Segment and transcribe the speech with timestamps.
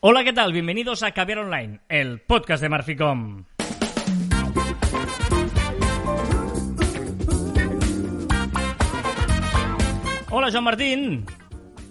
[0.00, 0.52] Hola, ¿qué tal?
[0.52, 3.44] Bienvenidos a Caviar Online, el podcast de Marficom.
[10.30, 11.24] Hola, Joan Martín.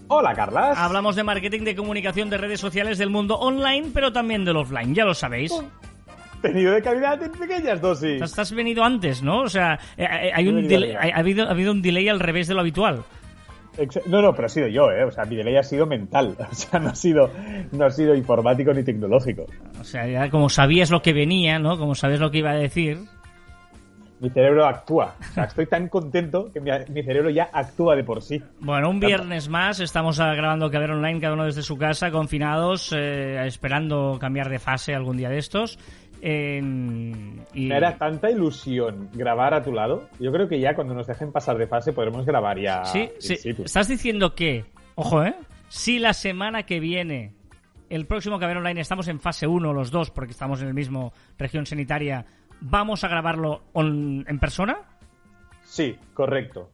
[0.07, 0.77] Hola, Carlas.
[0.77, 4.95] Hablamos de marketing, de comunicación, de redes sociales, del mundo online, pero también del offline,
[4.95, 5.53] ya lo sabéis.
[6.41, 8.21] Tenido de calidad en pequeñas dosis.
[8.21, 9.41] Estás venido antes, ¿no?
[9.41, 11.15] O sea, eh, eh, hay He un venido delay- ya.
[11.15, 13.03] ha, habido, ha habido un delay al revés de lo habitual.
[14.07, 15.03] No, no, pero ha sido yo, ¿eh?
[15.03, 16.35] O sea, mi delay ha sido mental.
[16.51, 17.29] O sea, no ha sido,
[17.71, 19.45] no ha sido informático ni tecnológico.
[19.79, 21.77] O sea, ya como sabías lo que venía, ¿no?
[21.77, 22.97] Como sabes lo que iba a decir.
[24.19, 25.15] Mi cerebro actúa.
[25.19, 28.41] O sea, estoy tan contento que mi, mi cerebro ya actúa de por sí.
[28.59, 33.45] Bueno, un viernes más, estamos grabando Caber Online, cada uno desde su casa, confinados, eh,
[33.45, 35.79] esperando cambiar de fase algún día de estos.
[36.21, 36.61] Eh,
[37.53, 37.67] y...
[37.67, 40.09] Me hará tanta ilusión grabar a tu lado.
[40.19, 42.83] Yo creo que ya cuando nos dejen pasar de fase podremos grabar ya.
[42.85, 43.35] Sí, sí.
[43.37, 43.63] situ.
[43.63, 44.65] Estás diciendo que,
[44.95, 45.35] ojo, ¿eh?
[45.69, 47.33] Si la semana que viene,
[47.89, 51.13] el próximo Caber Online, estamos en fase 1 los dos, porque estamos en el mismo
[51.37, 52.25] región sanitaria,
[52.61, 54.77] ¿vamos a grabarlo on- en persona?
[55.63, 56.71] Sí, correcto.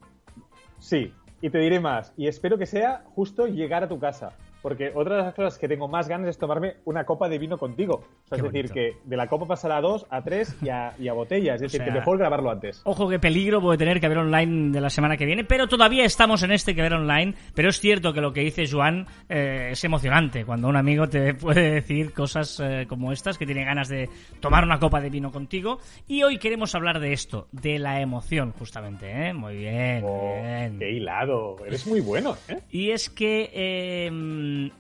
[0.80, 1.12] Sí.
[1.42, 2.14] Y te diré más.
[2.18, 4.32] Y espero que sea justo llegar a tu casa.
[4.66, 7.56] Porque otra de las cosas que tengo más ganas es tomarme una copa de vino
[7.56, 8.04] contigo.
[8.24, 10.96] O sea, es decir, que de la copa pasar a dos, a tres y a,
[10.98, 11.54] y a botella.
[11.54, 12.82] Es decir, sea, que mejor grabarlo antes.
[12.84, 16.04] Ojo qué peligro puede tener que haber online de la semana que viene, pero todavía
[16.04, 17.36] estamos en este que ver online.
[17.54, 21.34] Pero es cierto que lo que dice Joan eh, es emocionante cuando un amigo te
[21.36, 25.32] puede decir cosas eh, como estas, que tiene ganas de tomar una copa de vino
[25.32, 25.78] contigo.
[26.08, 29.28] Y hoy queremos hablar de esto, de la emoción, justamente.
[29.28, 29.32] ¿eh?
[29.32, 30.80] Muy bien, muy Oh, bien.
[30.80, 31.58] qué hilado.
[31.68, 32.62] Eres muy bueno, ¿eh?
[32.72, 33.52] Y es que
[34.56, 34.72] eh,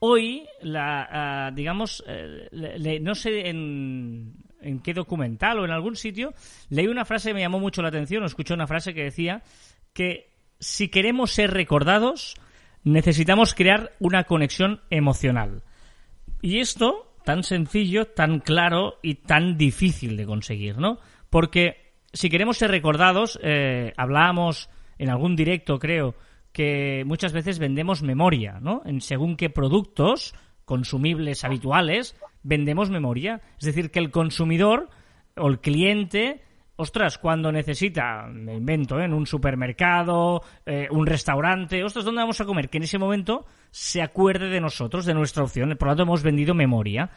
[0.00, 4.34] hoy, la, ah, digamos, eh, no sé en,
[4.82, 6.34] qué documental o en algún sitio,
[6.68, 9.42] leí una frase que me llamó mucho la atención, o escuché una frase que decía
[9.92, 12.34] que si queremos ser recordados,
[12.84, 15.62] necesitamos crear una conexión emocional.
[16.42, 20.98] Y esto, tan sencillo, tan claro y tan difícil de conseguir, ¿no?
[21.30, 26.14] Porque si queremos ser recordados, eh, hablábamos en algún directo, creo,
[26.58, 28.82] que muchas veces vendemos memoria, ¿no?
[28.84, 33.40] En según qué productos consumibles habituales vendemos memoria.
[33.60, 34.88] Es decir, que el consumidor
[35.36, 36.42] o el cliente,
[36.74, 39.04] ostras, cuando necesita, me invento, ¿eh?
[39.04, 42.68] en un supermercado, eh, un restaurante, ostras, ¿dónde vamos a comer?
[42.68, 45.76] Que en ese momento se acuerde de nosotros, de nuestra opción.
[45.78, 47.08] Por lo tanto, hemos vendido memoria.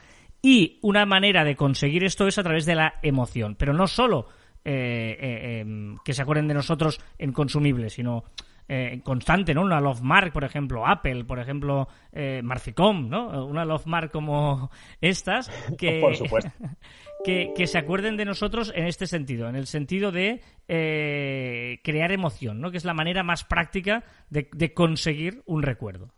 [0.44, 3.56] Y una manera de conseguir esto es a través de la emoción.
[3.56, 4.28] Pero no solo
[4.64, 8.26] eh, eh, em, que se acuerden de nosotros en consumibles, sino
[8.74, 9.64] eh, constante, ¿no?
[9.64, 13.46] Una love mark, por ejemplo, Apple, por ejemplo, eh, Marficom, ¿no?
[13.46, 14.72] Una love mark como
[15.02, 16.52] estas que, Por supuesto.
[17.26, 20.40] que, que se acuerden de nosotros en este sentido, en el sentido de
[20.70, 22.72] eh, crear emoción, ¿no?
[22.72, 26.14] Que es la manera más práctica de, de conseguir un recuerdo.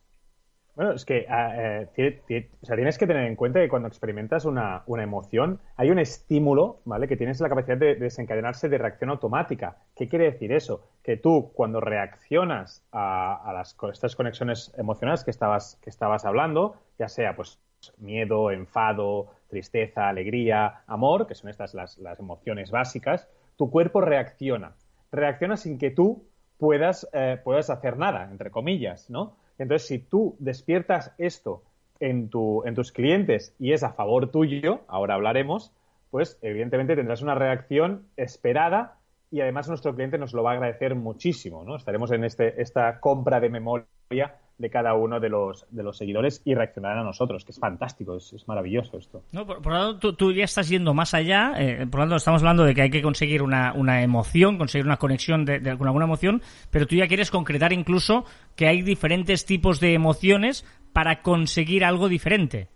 [0.76, 4.46] Bueno, es que ah, eh, o sea, tienes que tener en cuenta que cuando experimentas
[4.46, 7.08] una, una emoción, hay un estímulo, ¿vale?
[7.08, 9.78] Que tienes la capacidad de, de desencadenarse de reacción automática.
[9.96, 10.90] ¿Qué quiere decir eso?
[11.04, 16.76] Que tú, cuando reaccionas a, a las, estas conexiones emocionales que estabas, que estabas hablando,
[16.98, 17.60] ya sea pues
[17.98, 24.74] miedo, enfado, tristeza, alegría, amor, que son estas las, las emociones básicas, tu cuerpo reacciona.
[25.12, 26.26] Reacciona sin que tú
[26.58, 29.36] puedas, eh, puedas hacer nada, entre comillas, ¿no?
[29.58, 31.64] Entonces, si tú despiertas esto
[32.00, 35.72] en, tu, en tus clientes y es a favor tuyo, ahora hablaremos,
[36.12, 38.97] pues evidentemente tendrás una reacción esperada
[39.31, 41.75] y además nuestro cliente nos lo va a agradecer muchísimo, ¿no?
[41.75, 46.41] Estaremos en este, esta compra de memoria de cada uno de los, de los seguidores
[46.46, 49.24] y reaccionarán a nosotros, que es fantástico, es, es maravilloso esto.
[49.31, 51.53] No, por, por lo tanto, tú, tú ya estás yendo más allá.
[51.58, 54.86] eh, por lo tanto, estamos hablando de que hay que conseguir una, una emoción, conseguir
[54.86, 58.25] una conexión de, de- con alguna emoción, pero tú ya quieres concretar incluso
[58.56, 62.68] que hay diferentes tipos de emociones para conseguir algo diferente.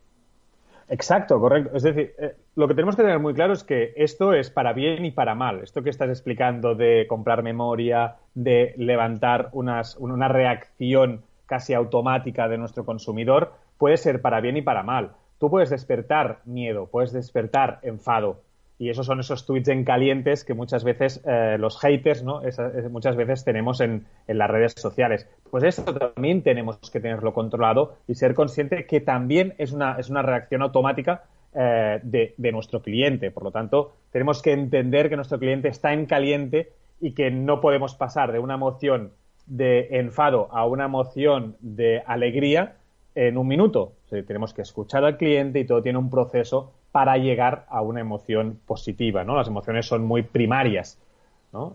[0.89, 1.75] Exacto, correcto.
[1.75, 4.71] Es decir, eh, lo que tenemos que tener muy claro es que esto es para
[4.71, 5.59] bien y para mal.
[5.61, 12.47] Esto que estás explicando de comprar memoria, de levantar unas, un- una reacción casi automática
[12.47, 15.13] de nuestro consumidor, puede ser para bien y para mal.
[15.39, 18.41] Tú puedes despertar miedo, puedes despertar enfado.
[18.79, 22.41] Y esos son esos tweets en calientes que muchas veces eh, los haters, ¿no?
[22.43, 22.59] Es-
[22.91, 25.27] muchas veces tenemos en, en las redes sociales.
[25.49, 30.11] Pues esto también tenemos que tenerlo controlado y ser consciente que también es una, es
[30.11, 31.23] una reacción automática
[31.55, 33.31] eh, de, de nuestro cliente.
[33.31, 36.71] Por lo tanto, tenemos que entender que nuestro cliente está en caliente
[37.01, 39.11] y que no podemos pasar de una emoción
[39.47, 42.75] de enfado a una emoción de alegría
[43.15, 43.93] en un minuto.
[44.09, 48.59] Tenemos que escuchar al cliente y todo tiene un proceso para llegar a una emoción
[48.65, 49.35] positiva, ¿no?
[49.35, 50.99] Las emociones son muy primarias.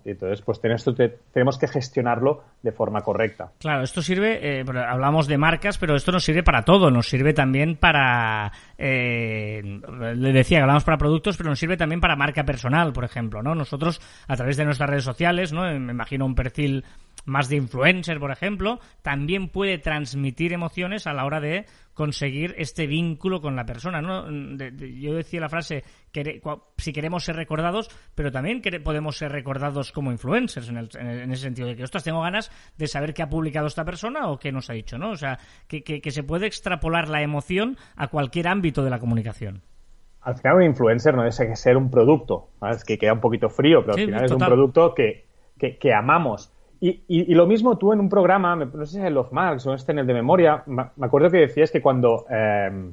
[0.05, 3.53] Y entonces, pues tenemos que gestionarlo de forma correcta.
[3.59, 7.33] Claro, esto sirve, eh, hablamos de marcas, pero esto nos sirve para todo, nos sirve
[7.33, 12.45] también para, eh, le decía que hablamos para productos, pero nos sirve también para marca
[12.45, 13.55] personal, por ejemplo, ¿no?
[13.55, 15.63] Nosotros, a través de nuestras redes sociales, ¿no?
[15.63, 16.85] Me imagino un perfil
[17.25, 22.87] más de influencer, por ejemplo, también puede transmitir emociones a la hora de conseguir este
[22.87, 24.01] vínculo con la persona.
[24.01, 24.29] ¿no?
[24.31, 26.41] yo decía la frase, que,
[26.79, 31.77] si queremos ser recordados, pero también podemos ser recordados como influencers, en, ese sentido, de
[31.77, 34.75] que, ostras, tengo ganas de saber qué ha publicado esta persona o qué nos ha
[34.75, 35.11] dicho, ¿no?
[35.11, 39.63] O sea, que, que, se puede extrapolar la emoción a cualquier ámbito de la comunicación.
[40.23, 43.49] Al final un influencer no es que ser un producto, es que queda un poquito
[43.49, 45.27] frío, pero al final es un producto que,
[45.59, 46.53] que amamos
[46.85, 49.75] y, lo mismo tú en un programa, no sé si es el Love Marks o
[49.75, 52.93] este en el de memoria, me acuerdo que decías que cuando em,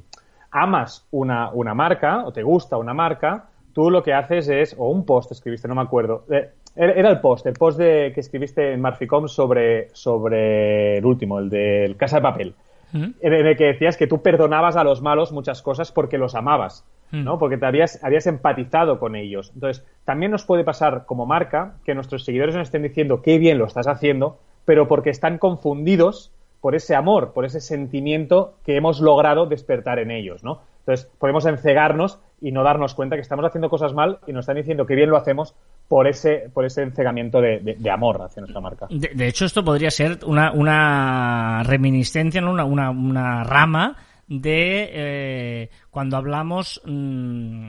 [0.52, 4.88] amas una, una, marca o te gusta una marca, tú lo que haces es, o
[4.90, 8.74] un post escribiste, no me acuerdo, eh, era el post, el post de, que escribiste
[8.74, 12.54] en Marficom sobre, sobre el último, el del Casa de Papel,
[12.92, 16.86] en el que decías que tú perdonabas a los malos muchas cosas porque los amabas.
[17.10, 17.24] Hmm.
[17.24, 17.38] ¿no?
[17.38, 19.50] Porque te habías, habías empatizado con ellos.
[19.54, 23.58] Entonces, también nos puede pasar como marca que nuestros seguidores nos estén diciendo qué bien
[23.58, 29.00] lo estás haciendo, pero porque están confundidos por ese amor, por ese sentimiento que hemos
[29.00, 30.60] logrado despertar en ellos, ¿no?
[30.80, 34.56] Entonces, podemos encegarnos y no darnos cuenta que estamos haciendo cosas mal y nos están
[34.56, 35.54] diciendo que bien lo hacemos
[35.88, 38.86] por ese, por ese encegamiento de, amor hacia nuestra marca.
[38.90, 43.96] De, hecho, esto podría ser una, una reminiscencia, una, una, una rama
[44.30, 47.68] de eh, cuando hablamos mm,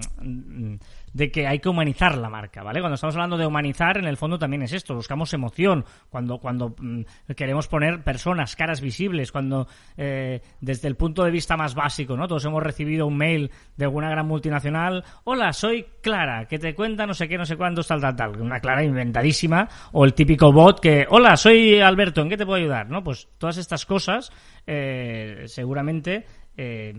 [1.14, 2.80] de que hay que humanizar la marca, ¿vale?
[2.80, 6.76] Cuando estamos hablando de humanizar, en el fondo también es esto, buscamos emoción, cuando, cuando
[6.78, 7.02] mm,
[7.36, 12.28] queremos poner personas, caras visibles, cuando eh, desde el punto de vista más básico, ¿no?
[12.28, 17.06] Todos hemos recibido un mail de alguna gran multinacional, hola, soy Clara, que te cuenta
[17.06, 20.52] no sé qué, no sé cuánto, tal, tal, tal, una Clara inventadísima, o el típico
[20.52, 22.90] bot que, hola, soy Alberto, ¿en qué te puedo ayudar?
[22.90, 23.04] ¿No?
[23.04, 24.32] Pues todas estas cosas,
[24.68, 26.26] eh, seguramente
[26.58, 26.94] eh,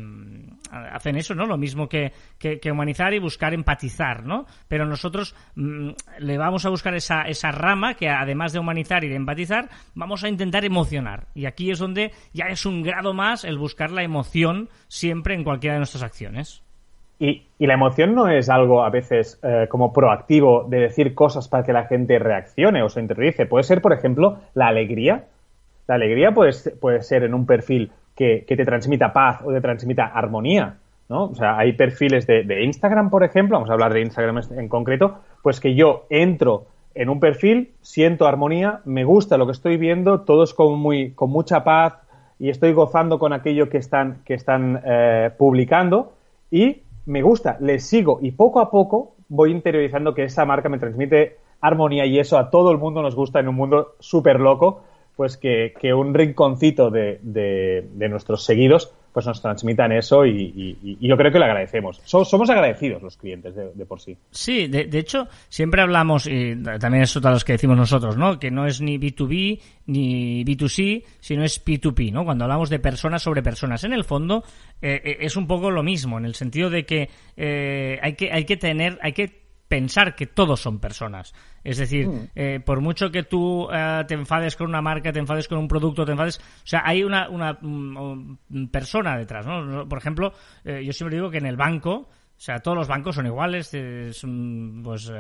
[0.71, 1.47] hacen eso, ¿no?
[1.47, 2.13] Lo mismo que,
[2.71, 4.47] humanizar y buscar empatizar, ¿no?
[4.69, 9.09] Pero nosotros mm, le vamos a buscar esa, esa rama que además de humanizar y
[9.09, 11.27] de empatizar, vamos a intentar emocionar.
[11.35, 15.45] Y aquí es donde ya es un grado más el buscar la emoción siempre en
[15.45, 16.63] cualquiera de nuestras acciones.
[17.23, 21.63] Y, la emoción no es algo a veces eh, como proactivo de decir cosas para
[21.63, 23.47] que la gente reaccione o se interiorice.
[23.47, 25.27] Puede ser, por ejemplo, la alegría.
[25.87, 26.51] La alegría puede,
[26.81, 30.79] puede ser en un perfil que, te transmita paz o te transmita armonía.
[31.09, 31.25] ¿no?
[31.25, 35.19] O sea, hay perfiles de, Instagram, por ejemplo, vamos a hablar de Instagram en concreto,
[35.43, 40.23] pues que yo entro en un perfil, siento armonía, me gusta lo que estoy viendo,
[40.23, 41.95] todo es con, muy, con mucha paz
[42.39, 46.13] y estoy gozando con aquello que están, que están eh, publicando
[46.51, 50.79] y me gusta, les sigo y poco a poco voy interiorizando que esa marca me
[50.79, 54.83] transmite armonía y eso a todo el mundo nos gusta en un mundo súper loco
[55.23, 61.31] pues que, un rinconcito de, de, nuestros seguidos pues nos transmitan eso y, yo creo
[61.31, 62.01] que le agradecemos.
[62.05, 64.17] somos agradecidos los clientes de, por sí.
[64.33, 68.41] Sí, de, hecho, siempre hablamos, y también es otra de los que decimos nosotros, ¿no?
[68.41, 72.25] Que no es ni B2B ni B2C, sino es P2P, ¿no?
[72.25, 73.85] Cuando hablamos de personas sobre personas.
[73.85, 74.43] En el fondo,
[74.81, 78.33] eh, eh, es un poco lo mismo, en el sentido de que eh, hay que,
[78.33, 79.42] hay que tener, hay que
[79.73, 81.33] pensar que todos son personas.
[81.65, 82.29] Es decir, mm.
[82.35, 85.67] eh, por mucho que tú eh, te enfades con una marca, te enfades con un
[85.67, 86.39] producto, te enfades...
[86.39, 89.89] O sea, hay una, una mm, persona detrás, ¿no?
[89.89, 93.15] Por ejemplo, eh, yo siempre digo que en el banco, o sea, todos los bancos
[93.15, 93.71] son iguales,
[94.85, 95.11] pues...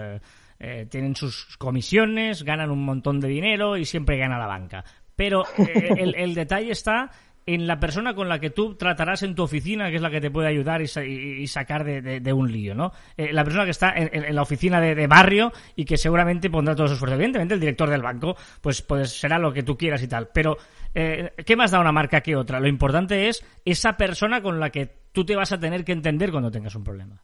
[0.91, 4.85] tienen sus comisiones, ganan un montón de dinero y siempre gana la banca.
[5.17, 7.11] Pero el, el detalle está
[7.47, 10.21] en la persona con la que tú tratarás en tu oficina, que es la que
[10.21, 12.93] te puede ayudar y, sacar de, un lío, ¿no?
[13.17, 16.91] Eh, la persona que está en, la oficina de, barrio y que seguramente pondrá todos
[16.91, 17.17] sus esfuerzos.
[17.17, 20.29] Evidentemente, el director del banco, pues, pues será lo que tú quieras y tal.
[20.33, 20.57] Pero,
[20.95, 22.61] eh, ¿qué más da una marca que otra?
[22.61, 26.31] Lo importante es esa persona con la que tú te vas a tener que entender
[26.31, 27.23] cuando tengas un problema.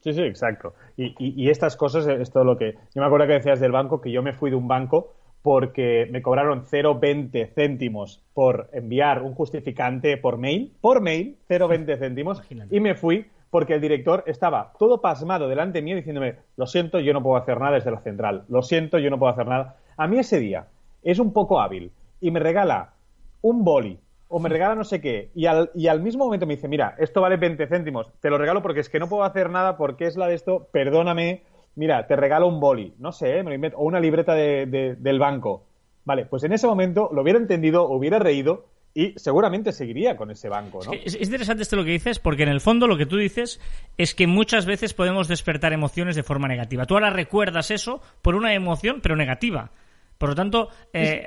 [0.00, 0.74] Sí, sí, exacto.
[0.96, 2.74] Y, y estas cosas es todo lo que...
[2.94, 6.08] Yo me acuerdo que decías del banco, que yo me fui de un banco porque
[6.10, 12.80] me cobraron 0,20 céntimos por enviar un justificante por mail, por mail, 0,20 céntimos, y
[12.80, 17.22] me fui porque el director estaba todo pasmado delante mío diciéndome, lo siento, yo no
[17.22, 19.76] puedo hacer nada desde la central, lo siento, yo no puedo hacer nada.
[19.96, 20.66] A mí ese día
[21.02, 22.92] es un poco hábil y me regala
[23.40, 26.56] un boli o me regala no sé qué y al, y al mismo momento me
[26.56, 29.48] dice, mira, esto vale 20 céntimos, te lo regalo porque es que no puedo hacer
[29.50, 31.42] nada porque es la de esto, perdóname,
[31.78, 35.18] mira, te regalo un boli, no sé, me lo invento, o una libreta de, del
[35.18, 35.64] banco.
[36.04, 40.48] Vale, pues en ese momento lo hubiera entendido, hubiera reído y seguramente seguiría con ese
[40.48, 40.92] banco, ¿no?
[40.92, 43.60] Es, interesante esto lo que dices, porque en el fondo lo que tú dices
[43.96, 46.84] es que muchas veces podemos despertar emociones de forma negativa.
[46.84, 49.70] Tú ahora recuerdas eso por una emoción, pero negativa.
[50.18, 51.26] Por lo tanto, eh,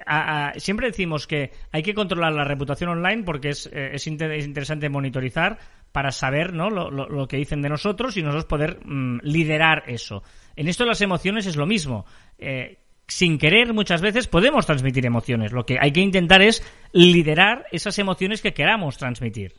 [0.58, 5.60] siempre decimos que hay que controlar la reputación online porque es, eh, es, interesante monitorizar
[5.94, 6.70] para saber ¿no?
[6.70, 10.24] lo, que dicen de nosotros y nosotros poder mm, liderar eso.
[10.56, 12.06] En esto las emociones es lo mismo.
[12.38, 12.78] Eh,
[13.08, 15.52] sin querer muchas veces podemos transmitir emociones.
[15.52, 19.54] Lo que hay que intentar es liderar esas emociones que queramos transmitir.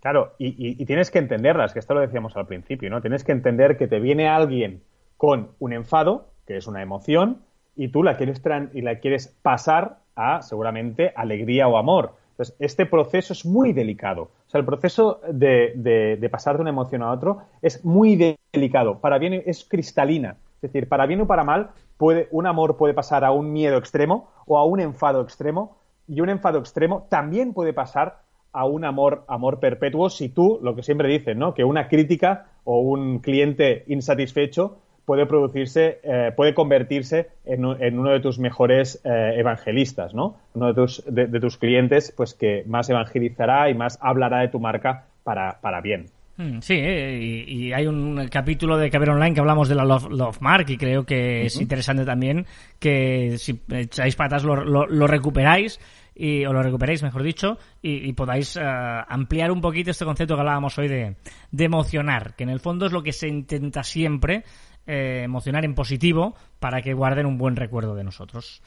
[0.00, 3.00] Claro, y, tienes que entenderlas, que esto lo decíamos al principio, ¿no?
[3.00, 4.82] Tienes que entender que te viene alguien
[5.16, 7.42] con un enfado, que es una emoción,
[7.74, 8.40] y tú la quieres,
[8.74, 12.14] y la quieres pasar a, seguramente, alegría o amor.
[12.30, 14.30] Entonces, este proceso es muy delicado.
[14.48, 18.98] O sea, el proceso de, de pasar de una emoción a otro es muy delicado.
[18.98, 20.38] Para bien es cristalina.
[20.56, 23.76] Es decir, para bien o para mal, puede, un amor puede pasar a un miedo
[23.76, 25.76] extremo o a un enfado extremo,
[26.08, 30.74] y un enfado extremo también puede pasar a un amor, amor perpetuo si tú, lo
[30.74, 31.52] que siempre dicen, ¿no?
[31.52, 34.78] Que una crítica o un cliente insatisfecho
[35.08, 40.36] puede producirse, eh, puede convertirse en, uno de tus mejores eh, evangelistas, ¿no?
[40.52, 44.60] Uno de tus, de, tus clientes, pues que más evangelizará y más hablará de tu
[44.60, 46.10] marca para, para bien.
[46.36, 50.42] Mm, sí, eh, y, hay un capítulo de Caber Online que hablamos de la Love,
[50.42, 52.44] Mark y creo que es interesante también
[52.78, 55.80] que si echáis patas lo, lo, recuperáis
[56.14, 60.76] y, o lo recuperéis, mejor dicho, y, podáis ampliar un poquito este concepto que hablábamos
[60.76, 61.16] hoy de,
[61.50, 64.44] de, emocionar, que en el fondo es lo que se intenta siempre,
[64.88, 68.62] eh, emocionar en positivo para que guarden un buen recuerdo de nosotros.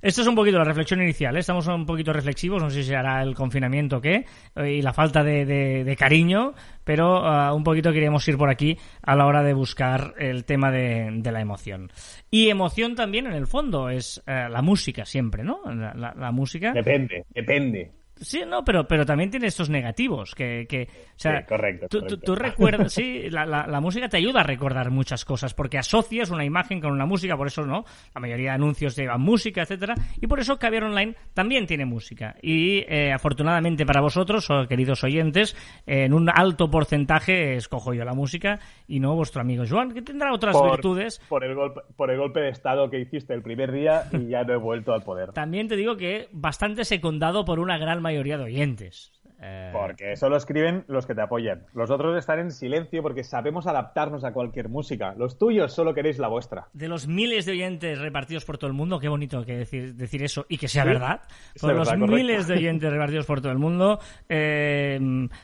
[0.00, 1.40] Esto es un poquito la reflexión inicial, ¿eh?
[1.40, 5.24] estamos un poquito reflexivos, no sé si será el confinamiento o qué, y la falta
[5.24, 6.52] de, cariño,
[6.84, 10.70] pero uh, un poquito queríamos ir por aquí a la hora de buscar el tema
[10.70, 11.90] de, la emoción.
[12.30, 15.60] Y emoción también, en el fondo, es uh, la música siempre, ¿no?
[15.64, 16.72] la música.
[16.72, 18.03] Depende, depende.
[18.20, 22.92] Sí, no, pero, pero también tiene estos negativos que, que o sea, correcto, tú, recuerdas,
[22.92, 26.92] sí, la, la, música te ayuda a recordar muchas cosas porque asocias una imagen con
[26.92, 30.58] una música, por eso no, la mayoría de anuncios llevan música, etcétera, y por eso
[30.58, 35.56] Caviar Online también tiene música y eh, afortunadamente para vosotros, queridos oyentes,
[35.86, 40.32] en un alto porcentaje escojo yo la música y no vuestro amigo Joan, que tendrá
[40.32, 41.20] otras virtudes.
[41.28, 44.44] Por el, golpe, por el golpe de estado que hiciste el primer día y ya
[44.44, 45.32] no he vuelto al poder.
[45.32, 49.10] También te digo que bastante secundado por una gran mayoría de oyentes.
[49.46, 51.66] Eh, porque solo escriben los que te apoyan.
[51.74, 55.14] Los otros están en silencio porque sabemos adaptarnos a cualquier música.
[55.18, 56.68] Los tuyos solo queréis la vuestra.
[56.72, 60.22] De los miles de oyentes repartidos por todo el mundo, qué bonito que decir, decir
[60.22, 61.20] eso y que sea verdad.
[61.60, 64.98] Por los miles de oyentes repartidos por todo el mundo, eh,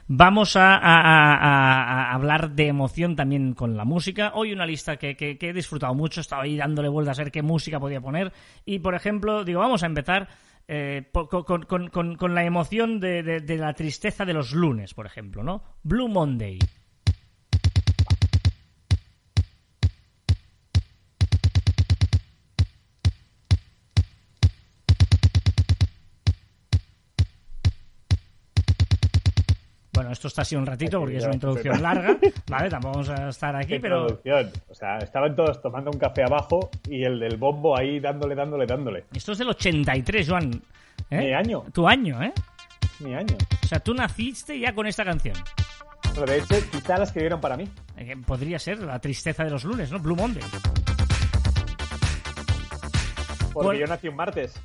[0.07, 4.33] vamos a, hablar de emoción también con la música.
[4.35, 7.43] Hoy una lista que, que he disfrutado mucho, estaba ahí dándole vueltas a ver qué
[7.43, 8.33] música podía poner.
[8.65, 10.29] Y por ejemplo, digo, vamos a empezar
[10.69, 15.63] eh, con, la emoción de, la tristeza de los lunes, por ejemplo, ¿no?
[15.83, 16.59] Blue Monday.
[30.01, 32.17] Bueno, esto está así un ratito porque es una introducción larga,
[32.49, 32.71] ¿vale?
[32.71, 34.07] Tampoco vamos a estar aquí, pero...
[34.07, 38.65] O sea, estaban todos tomando un café abajo y el del bombo ahí dándole, dándole,
[38.65, 39.05] dándole.
[39.13, 40.63] Esto es del 83, Joan.
[41.11, 41.19] ¿Eh?
[41.19, 41.65] Mi año.
[41.75, 42.33] Tu año, ¿eh?
[43.01, 43.37] Mi año.
[43.63, 45.37] O sea, tú naciste ya con esta canción.
[46.15, 47.69] Pero de hecho, quizá la escribieron para mí.
[47.99, 49.99] Eh, podría ser la tristeza de los lunes, ¿no?
[49.99, 50.43] Blue Monday.
[53.53, 54.59] Porque yo nací un martes.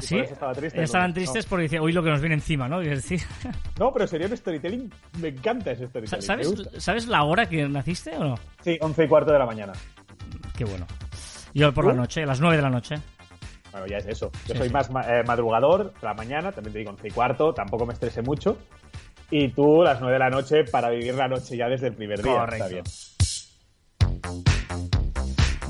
[0.00, 0.18] ¿Sí?
[0.18, 2.80] Estaba triste, Estaban tristes porque decía, hoy lo que nos viene encima, ¿no?
[2.80, 3.20] Decir...
[3.78, 4.92] No, pero sería un storytelling.
[5.20, 6.22] Me encanta ese storytelling.
[6.22, 8.34] ¿Sabes, ¿Sabes la hora que naciste o no?
[8.62, 9.72] Sí, once y cuarto de la mañana.
[10.56, 10.86] Qué bueno.
[11.54, 11.96] Yo por la ¿Uh?
[11.96, 12.96] noche, a las nueve de la noche.
[13.72, 14.30] Bueno, ya es eso.
[14.46, 17.92] Yo soy más eh, madrugador, la mañana, también te digo once y cuarto, tampoco me
[17.92, 18.58] estrese mucho.
[19.30, 22.22] Y tú, las nueve de la noche, para vivir la noche ya desde el primer
[22.22, 22.38] día.
[22.38, 22.64] Correcto.
[22.64, 22.84] Está bien.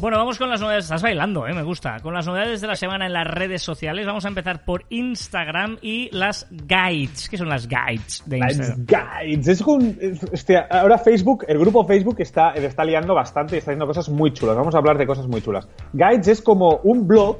[0.05, 0.85] Bueno, vamos con las novedades.
[0.85, 1.55] Estás bailando, ¿eh?
[1.55, 1.99] me gusta.
[2.01, 4.05] Con las novedades de la semana en las redes sociales.
[4.05, 7.27] Vamos a empezar por Instagram y las guides.
[7.31, 8.85] ¿Qué son las guides de Instagram?
[8.87, 9.49] Las guides.
[9.49, 9.99] Es un,
[10.31, 14.31] este, ahora Facebook, el grupo Facebook está, está liando bastante y está haciendo cosas muy
[14.35, 14.57] chulas.
[14.57, 15.67] Vamos a hablar de cosas muy chulas.
[15.95, 17.39] Guides es como un blog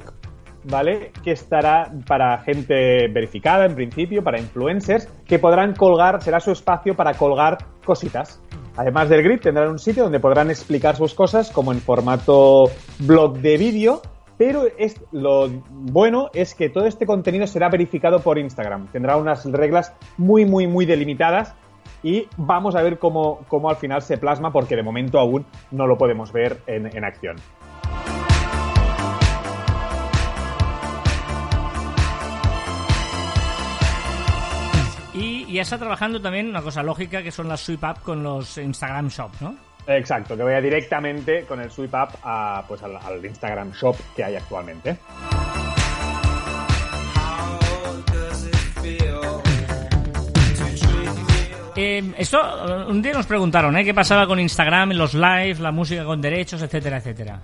[0.63, 1.11] ¿vale?
[1.23, 6.95] Que estará para gente verificada en principio, para influencers, que podrán colgar, será su espacio
[6.95, 8.41] para colgar cositas.
[8.77, 12.65] Además del grid, tendrán un sitio donde podrán explicar sus cosas como en formato
[12.99, 14.01] blog de vídeo,
[14.37, 18.87] pero es, lo bueno es que todo este contenido será verificado por Instagram.
[18.87, 21.55] Tendrá unas reglas muy, muy, muy delimitadas
[22.03, 25.87] y vamos a ver cómo, cómo al final se plasma porque de momento aún no
[25.87, 27.37] lo podemos ver en, en acción.
[35.55, 39.07] Ya está trabajando también una cosa lógica que son las sweep up con los Instagram
[39.07, 39.55] Shop, ¿no?
[39.87, 44.23] Exacto, que vaya directamente con el sweep up a, pues, al, al Instagram Shop que
[44.23, 44.97] hay actualmente.
[51.77, 52.39] Eh, esto,
[52.87, 53.83] un día nos preguntaron, ¿eh?
[53.83, 57.41] ¿Qué pasaba con Instagram, los live, la música con derechos, etcétera, etcétera?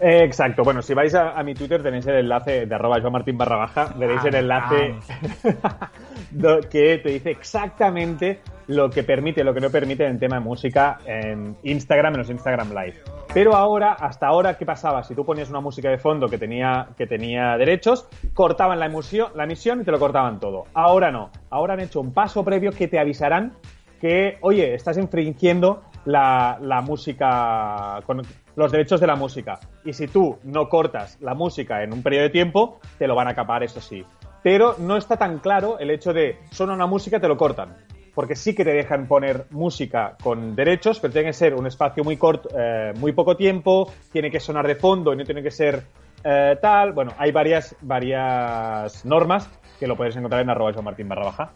[0.00, 3.38] Eh, exacto, bueno, si vais a, a mi Twitter tenéis el enlace de arroba Martín
[3.38, 4.96] barra baja, veréis el enlace
[6.70, 10.98] que te dice exactamente lo que permite, lo que no permite en tema de música
[11.06, 13.02] en Instagram, en los Instagram Live.
[13.32, 15.02] Pero ahora, hasta ahora, ¿qué pasaba?
[15.04, 19.30] Si tú ponías una música de fondo que tenía, que tenía derechos, cortaban la emisión,
[19.34, 20.64] la emisión y te lo cortaban todo.
[20.74, 21.30] Ahora no.
[21.50, 23.52] Ahora han hecho un paso previo que te avisarán
[24.00, 28.22] que, oye, estás infringiendo la, la música, con
[28.56, 29.58] los derechos de la música.
[29.84, 33.28] Y si tú no cortas la música en un periodo de tiempo, te lo van
[33.28, 34.04] a capar, eso sí.
[34.42, 37.76] Pero no está tan claro el hecho de, suena una música, te lo cortan.
[38.14, 42.04] Porque sí que te dejan poner música con derechos, pero tiene que ser un espacio
[42.04, 45.50] muy corto, eh, muy poco tiempo, tiene que sonar de fondo y no tiene que
[45.50, 45.82] ser
[46.22, 46.92] eh, tal.
[46.92, 51.52] Bueno, hay varias, varias normas que lo puedes encontrar en arroba Martín barra baja.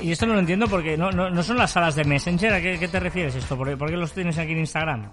[0.00, 2.52] Y esto no lo entiendo porque no, no, no son las salas de Messenger.
[2.52, 3.56] ¿A qué, te refieres esto?
[3.56, 5.10] ¿Por, qué los tienes aquí en Instagram?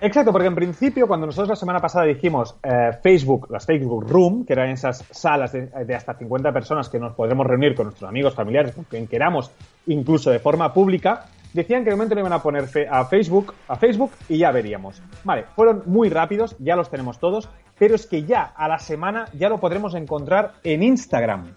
[0.00, 4.46] Exacto, porque en principio, cuando nosotros la semana pasada dijimos eh, Facebook, las Facebook Room,
[4.46, 8.34] que eran esas salas de, hasta 50 personas que nos podremos reunir con nuestros amigos,
[8.34, 9.50] familiares, con quien queramos,
[9.86, 13.76] incluso de forma pública, decían que de momento le iban a poner a Facebook, a
[13.76, 15.02] Facebook y ya veríamos.
[15.22, 19.26] Vale, fueron muy rápidos, ya los tenemos todos, pero es que ya a la semana
[19.34, 21.52] ya lo podremos encontrar en Instagram.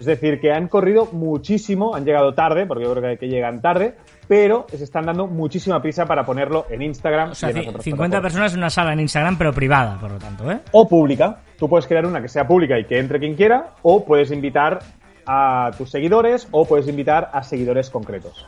[0.00, 3.60] Es decir, que han corrido muchísimo, han llegado tarde, porque yo creo que, que llegan
[3.60, 7.32] tarde, pero se están dando muchísima prisa para ponerlo en Instagram.
[7.32, 8.22] O sea, y en las ci- otras 50 plataformas.
[8.32, 10.60] personas en una sala en Instagram, pero privada, por lo tanto, ¿eh?
[10.72, 11.42] O pública.
[11.58, 14.78] Tú puedes crear una que sea pública y que entre quien quiera, o puedes invitar
[15.26, 18.46] a tus seguidores, o puedes invitar a seguidores concretos.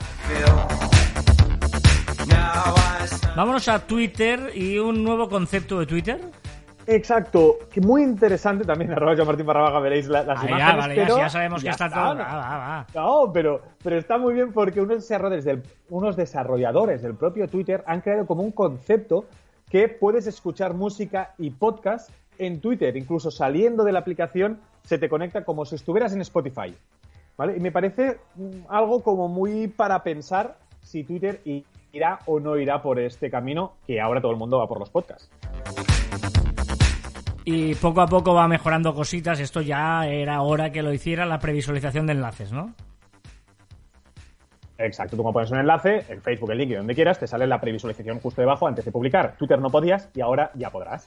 [3.37, 6.19] Vámonos a Twitter y un nuevo concepto de Twitter.
[6.87, 10.77] Exacto, que muy interesante también, arroba yo Martín Barrabaja, veréis la- las Ah, ya, imágenes,
[10.79, 12.15] vale, ya, pero sí, ya sabemos que está todo.
[12.15, 12.21] ¿no?
[12.21, 12.87] Va, va, va.
[12.95, 17.83] No, pero, pero está muy bien porque unos desarrolladores, del, unos desarrolladores del propio Twitter
[17.87, 19.27] han creado como un concepto
[19.71, 25.09] que puedes escuchar música y podcast en Twitter, incluso saliendo de la aplicación se te
[25.09, 26.75] conecta como si estuvieras en Spotify.
[27.37, 27.57] ¿Vale?
[27.57, 31.41] Y me parece mm, algo como muy para pensar si Twitter
[31.93, 34.91] irá o no irá por este camino que ahora todo el mundo va por los
[34.91, 35.31] podcasts.
[37.45, 39.41] Y poco a poco va mejorando cositas.
[39.41, 42.75] Esto ya era hora que lo hiciera la previsualización de enlaces, ¿no?
[44.79, 47.61] Exacto, tú como pones un enlace, en Facebook, el link donde quieras, te sale la
[47.61, 49.37] previsualización justo debajo antes de publicar.
[49.39, 51.07] Twitter no podías y ahora ya podrás.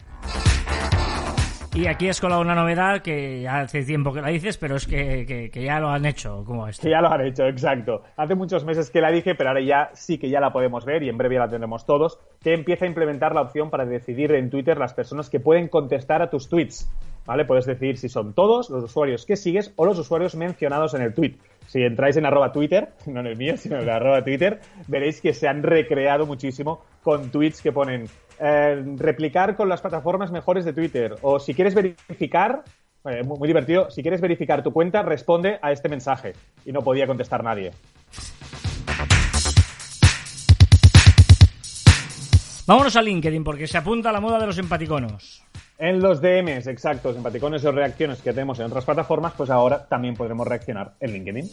[1.75, 4.88] Y aquí has colado una novedad que ya hace tiempo que la dices, pero es
[4.88, 6.81] que, que- ya lo han hecho, como esto.
[6.83, 8.01] Que ya lo han hecho, exacto.
[8.15, 11.03] Hace muchos meses que la dije, pero ahora ya sí que ya la podemos ver
[11.03, 14.31] y en breve ya la tendremos todos, que empieza a implementar la opción para decidir
[14.31, 16.89] en Twitter las personas que pueden contestar a tus tweets.
[17.25, 17.43] ¿Vale?
[17.43, 21.13] Puedes decidir si son todos los usuarios que sigues o los usuarios mencionados en el
[21.13, 21.33] tweet.
[21.65, 25.33] Si entráis en arroba Twitter, no en el mío, sino en arroba Twitter, veréis que
[25.33, 28.07] se han recreado muchísimo con tweets que ponen
[28.39, 31.15] eh, replicar con las plataformas mejores de Twitter.
[31.21, 32.63] O si quieres verificar,
[33.05, 36.33] eh, muy, muy divertido, si quieres verificar tu cuenta, responde a este mensaje.
[36.65, 37.71] Y no podía contestar nadie.
[42.67, 45.43] Vámonos a LinkedIn, porque se apunta a la moda de los empaticonos.
[45.77, 50.15] En los DMs, exactos, empaticones o reacciones que tenemos en otras plataformas, pues ahora también
[50.15, 51.49] podremos reaccionar en LinkedIn.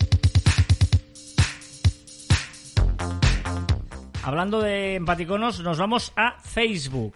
[4.24, 7.14] Hablando de empaticonos, nos vamos a Facebook.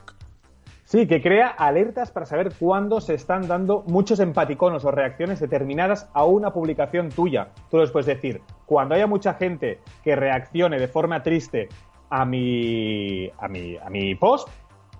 [0.82, 6.08] Sí, que crea alertas para saber cuándo se están dando muchos empaticonos o reacciones determinadas
[6.14, 7.48] a una publicación tuya.
[7.70, 11.68] Tú les puedes decir, cuando haya mucha gente que reaccione de forma triste
[12.10, 14.48] a mi, a mi, a mi post,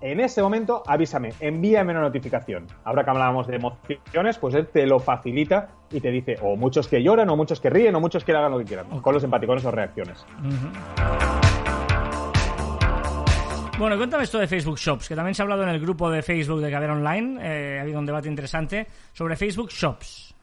[0.00, 2.66] en ese momento avísame, envíame una notificación.
[2.84, 6.86] Ahora que hablábamos de emociones, pues él te lo facilita y te dice o muchos
[6.86, 9.24] que lloran, o muchos que ríen, o muchos que hagan lo que quieran, con los
[9.24, 10.24] empaticones o reacciones.
[13.78, 16.22] Bueno, cuéntame esto de Facebook Shops, que también se ha hablado en el grupo de
[16.22, 17.38] Facebook de Caber Online.
[17.42, 20.34] eh, ha habido un debate interesante sobre Facebook Shops.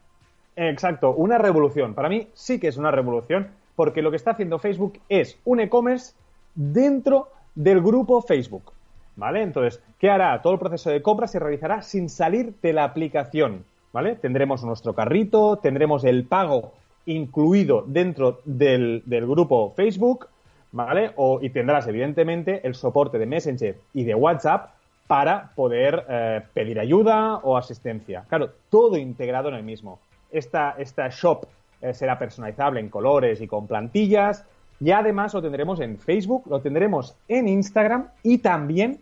[0.54, 1.94] Exacto, una revolución.
[1.94, 5.58] Para mí sí que es una revolución, porque lo que está haciendo Facebook es un
[5.58, 6.14] e-commerce
[6.54, 8.72] dentro del grupo Facebook.
[9.16, 9.42] ¿Vale?
[9.42, 10.40] Entonces, ¿qué hará?
[10.40, 13.64] Todo el proceso de compra se realizará sin salir de la aplicación.
[13.92, 14.14] ¿Vale?
[14.14, 16.72] Tendremos nuestro carrito, tendremos el pago
[17.06, 20.28] incluido dentro del, del grupo Facebook,
[20.74, 21.12] ¿vale?
[21.16, 24.70] O, y tendrás, evidentemente, el soporte de Messenger y de WhatsApp
[25.06, 28.24] para poder eh, pedir ayuda o asistencia.
[28.28, 30.00] Claro, todo integrado en el mismo.
[30.32, 31.46] esta, esta shop
[31.80, 34.44] eh, será personalizable en colores y con plantillas.
[34.80, 38.98] Y además lo tendremos en Facebook, lo tendremos en Instagram y también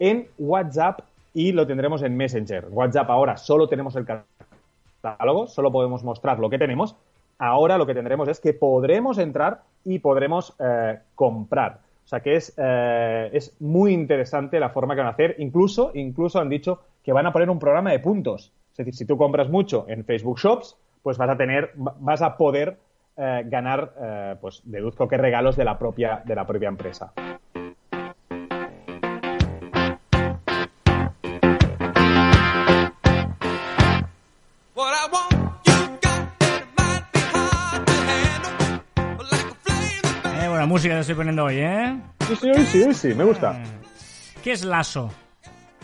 [0.00, 2.66] en WhatsApp y lo tendremos en Messenger.
[2.68, 6.96] WhatsApp ahora solo tenemos el catálogo, solo podemos mostrar lo que tenemos.
[7.44, 11.80] Ahora lo que tendremos es que podremos entrar y podremos eh, comprar.
[12.04, 15.34] O sea que es, eh, es muy interesante la forma que van a hacer.
[15.38, 18.52] Incluso, incluso han dicho que van a poner un programa de puntos.
[18.70, 22.36] Es decir, si tú compras mucho en Facebook Shops, pues vas a tener, vas a
[22.36, 22.76] poder
[23.16, 27.12] eh, ganar, pues deduzco que regalos de la propia, de la propia empresa.
[40.72, 42.00] Música te estoy poniendo hoy, ¿eh?
[42.26, 43.62] Sí, sí, hoy sí, hoy sí, me gusta.
[44.42, 45.10] ¿Qué es Lasso?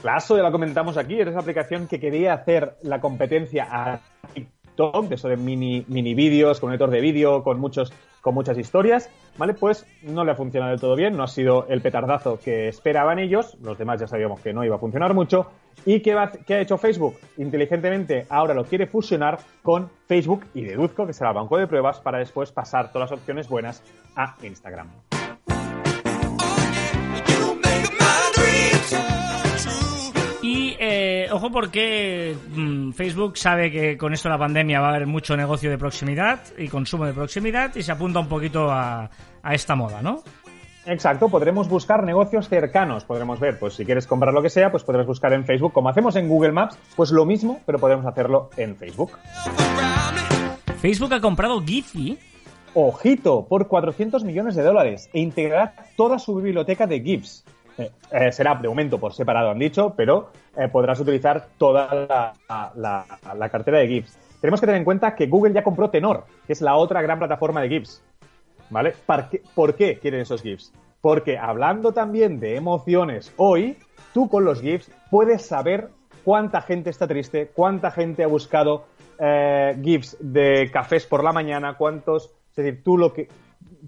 [0.03, 4.01] Lasso, ya la comentamos aquí, es esa aplicación que quería hacer la competencia a
[4.33, 7.92] TikTok, de eso de mini, mini vídeos, con un editor de vídeo, con muchos,
[8.29, 9.55] con muchas historias, ¿vale?
[9.55, 13.19] Pues no le ha funcionado del todo bien, no ha sido el petardazo que esperaban
[13.19, 15.47] ellos, los demás ya sabíamos que no iba a funcionar mucho,
[15.87, 17.17] y ¿qué, ha hecho Facebook?
[17.38, 22.01] Inteligentemente ahora lo quiere fusionar con Facebook y deduzco que será el banco de pruebas
[22.01, 23.83] para después pasar todas las opciones buenas
[24.14, 24.88] a Instagram.
[31.31, 35.37] Ojo porque mm, Facebook sabe que con esto de la pandemia va a haber mucho
[35.37, 39.11] negocio de proximidad y consumo de proximidad y se apunta un poquito a,
[39.43, 40.23] a esta moda, ¿no?
[40.87, 44.85] Exacto, podremos buscar negocios cercanos, podremos ver, pues si quieres comprar lo que sea, pues
[44.85, 48.49] podrás buscar en Facebook, como hacemos en Google Maps, pues lo mismo, pero podemos hacerlo
[48.57, 49.12] en Facebook.
[50.81, 52.19] Facebook ha comprado Giphy.
[52.73, 57.45] Ojito, por 400 millones de dólares e integrará toda su biblioteca de GIFs.
[57.79, 62.35] Eh, eh, será de momento por separado, han dicho, pero eh, podrás utilizar toda
[62.75, 64.19] la, cartera de GIFs.
[64.41, 67.19] Tenemos que tener en cuenta que Google ya compró Tenor, que es la otra gran
[67.19, 68.03] plataforma de GIFs.
[68.71, 68.95] ¿Vale?
[69.07, 70.73] ¿Par qué- ¿Por qué quieren esos GIFs?
[71.01, 73.79] Porque hablando también de emociones hoy,
[74.12, 75.88] tú con los GIFs puedes saber
[76.25, 78.85] cuánta gente está triste, cuánta gente ha buscado
[79.83, 82.31] GIFs de cafés por la mañana, cuántos.
[82.51, 83.29] Es decir, tú lo que.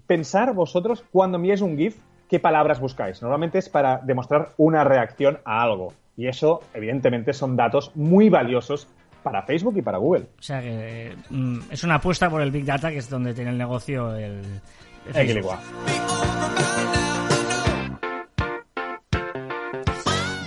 [0.07, 1.97] Pensar vosotros cuando enviáis un GIF,
[2.31, 3.21] qué palabras buscáis.
[3.21, 5.93] Normalmente es para demostrar una reacción a algo.
[6.15, 8.87] Y eso, evidentemente, son datos muy valiosos
[9.21, 10.27] para Facebook y para Google.
[10.39, 13.51] O sea que mm, es una apuesta por el Big Data, que es donde tiene
[13.51, 14.43] el negocio el,
[15.07, 15.57] el Facebook.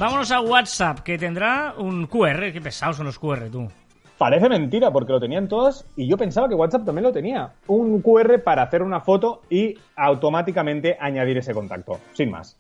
[0.01, 2.51] Vámonos a WhatsApp, que tendrá un QR.
[2.51, 3.71] Qué pesados son los QR, tú.
[4.19, 7.53] Parece mentira porque lo tenían todos y yo pensaba que WhatsApp también lo tenía.
[7.67, 12.57] Un QR para hacer una foto y automáticamente añadir ese contacto, sin más.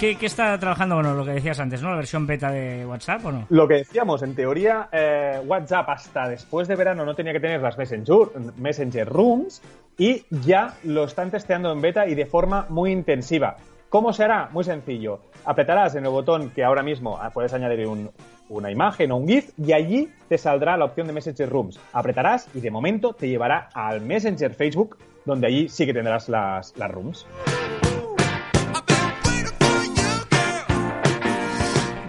[0.00, 0.96] ¿Qué, qué está trabajando?
[0.96, 1.90] Bueno, lo que decías antes, ¿no?
[1.90, 3.46] La versión beta de WhatsApp, ¿o no?
[3.50, 7.60] Lo que decíamos, en teoría, eh, WhatsApp hasta después de verano no tenía que tener
[7.60, 9.62] las Messenger, Messenger Rooms
[9.96, 13.58] y ya lo están testeando en beta y de forma muy intensiva.
[13.92, 14.48] ¿Cómo se hará?
[14.52, 15.20] Muy sencillo.
[15.44, 18.10] Apretarás en el botón que ahora mismo ah, puedes añadir un-
[18.48, 21.78] una imagen o un GIF y allí te saldrá la opción de Messenger Rooms.
[21.92, 26.74] Apretarás y de momento te llevará al Messenger Facebook donde allí sí que tendrás las,
[26.78, 27.26] las rooms.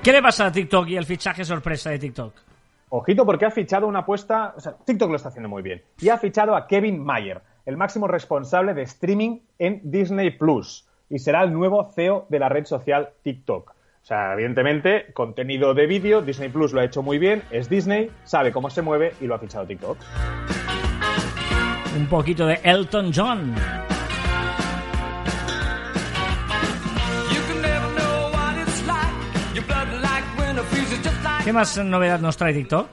[0.02, 2.34] ¿Qué le pasa a TikTok y el fichaje sorpresa de TikTok?
[2.92, 6.08] Ojito porque ha fichado una apuesta, o sea, TikTok lo está haciendo muy bien, y
[6.10, 11.44] ha fichado a Kevin Mayer, el máximo responsable de streaming en Disney Plus, y será
[11.44, 13.70] el nuevo CEO de la red social TikTok.
[13.70, 18.10] O sea, evidentemente, contenido de vídeo, Disney Plus lo ha hecho muy bien, es Disney,
[18.24, 19.96] sabe cómo se mueve y lo ha fichado TikTok.
[21.96, 23.54] Un poquito de Elton John.
[31.44, 32.88] ¿Qué más novedad nos trae TikTok?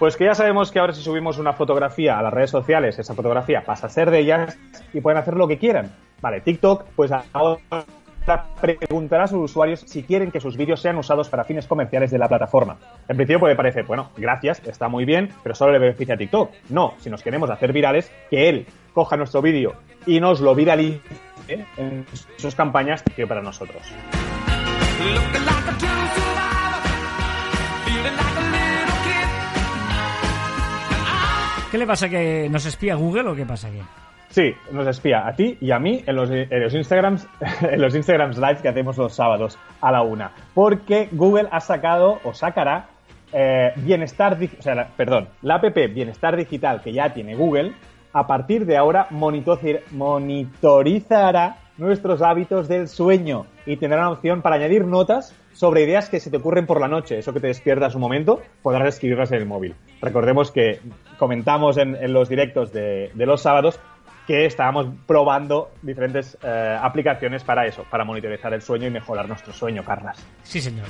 [0.00, 3.14] Pues que ya sabemos que ahora si subimos una fotografía a las redes sociales, esa
[3.14, 4.58] fotografía pasa a ser de ellas
[4.92, 5.92] y pueden hacer lo que quieran.
[6.20, 7.60] Vale, TikTok, pues ahora
[8.60, 12.18] preguntará a sus usuarios si quieren que sus vídeos sean usados para fines comerciales de
[12.18, 12.76] la plataforma.
[13.08, 16.50] En principio puede parecer, bueno, gracias, está muy bien, pero solo le beneficia a TikTok.
[16.68, 19.74] No, si nos queremos hacer virales, que él coja nuestro vídeo
[20.06, 21.00] y nos lo viralice
[21.48, 22.04] en
[22.36, 23.82] sus campañas que para nosotros.
[31.70, 32.08] ¿Qué le pasa?
[32.08, 33.80] ¿Que nos espía Google o qué pasa aquí?
[34.30, 36.30] Sí, nos espía a ti y a mí en los,
[36.74, 37.26] Instagrams,
[37.62, 40.32] en los Instagrams Live que hacemos los sábados a la una.
[40.54, 42.88] Porque Google ha sacado o sacará
[43.32, 47.72] eh, bienestar, o sea, perdón, la app Bienestar Digital que ya tiene Google
[48.12, 54.84] a partir de ahora monitorizará nuestros hábitos del sueño y tendrá una opción para añadir
[54.84, 58.00] notas sobre ideas que se te ocurren por la noche, eso que te despiertas un
[58.00, 59.74] momento, podrás escribirlas en el móvil.
[60.00, 60.80] Recordemos que
[61.18, 63.80] comentamos en, los directos de, los sábados
[64.28, 69.54] que estábamos probando diferentes eh, aplicaciones para eso, para monitorizar el sueño y mejorar nuestro
[69.54, 70.22] sueño, Carlas.
[70.42, 70.86] Sí, señor.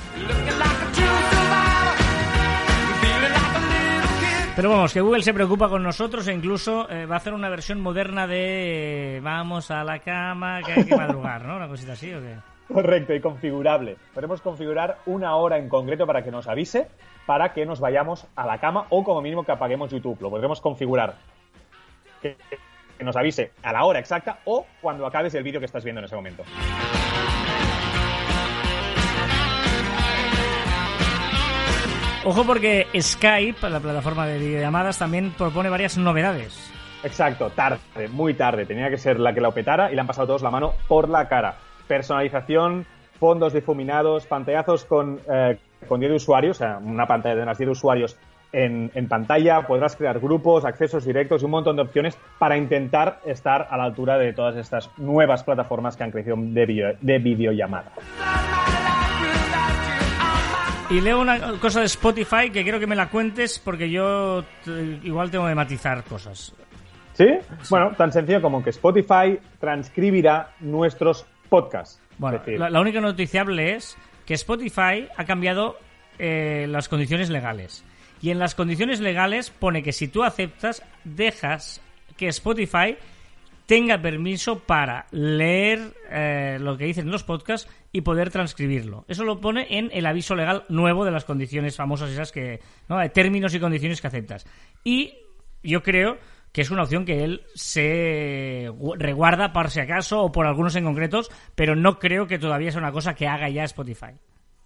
[4.57, 7.47] Pero vamos, que Google se preocupa con nosotros e incluso eh, va a hacer una
[7.47, 11.55] versión moderna de vamos a la cama, que hay que madrugar, ¿no?
[11.55, 12.35] Una cosita así, ¿o qué?
[12.67, 13.95] Correcto, y configurable.
[14.13, 16.89] Podemos configurar una hora en concreto para que nos avise,
[17.25, 20.19] para que nos vayamos a la cama o como mínimo que apaguemos YouTube.
[20.19, 21.15] Lo podremos configurar
[22.21, 22.35] que
[23.03, 26.05] nos avise a la hora exacta o cuando acabes el vídeo que estás viendo en
[26.05, 26.43] ese momento.
[32.25, 36.71] Ojo porque Skype, la plataforma de videollamadas, también propone varias novedades.
[37.03, 37.79] Exacto, tarde,
[38.11, 38.65] muy tarde.
[38.65, 41.07] Tenía que ser la que la opetara y le han pasado todos la mano por
[41.07, 41.55] la cara.
[41.87, 42.85] Personalización,
[43.19, 45.57] fondos difuminados, pantallazos con, eh,
[45.87, 48.17] con 10 usuarios, o sea, una pantalla de unas 10 usuarios
[48.51, 53.67] en, pantalla, podrás crear grupos, accesos directos y un montón de opciones para intentar estar
[53.69, 57.91] a la altura de todas estas nuevas plataformas que han crecido de, de videollamada.
[60.89, 64.43] Y leo una cosa de Spotify que quiero que me la cuentes porque yo
[65.03, 66.55] igual tengo que matizar cosas.
[67.13, 67.27] ¿Sí?
[67.69, 72.01] Bueno, tan sencillo como que Spotify transcribirá nuestros podcasts.
[72.17, 75.77] Bueno, la, única noticiable es que Spotify ha cambiado
[76.17, 77.85] eh, las condiciones legales.
[78.21, 81.81] Y en las condiciones legales pone que si tú aceptas, dejas
[82.17, 82.97] que Spotify
[83.65, 89.05] tenga permiso para leer eh, lo que dicen los podcasts y poder transcribirlo.
[89.07, 92.97] Eso lo pone en el aviso legal nuevo de las condiciones famosas esas que, ¿no?
[92.97, 94.47] De términos y condiciones que aceptas.
[94.83, 95.19] Y
[95.61, 96.17] yo creo
[96.51, 100.85] que es una opción que él se reguarda por si acaso o por algunos en
[100.85, 104.13] concretos, pero no creo que todavía sea una cosa que haga ya Spotify.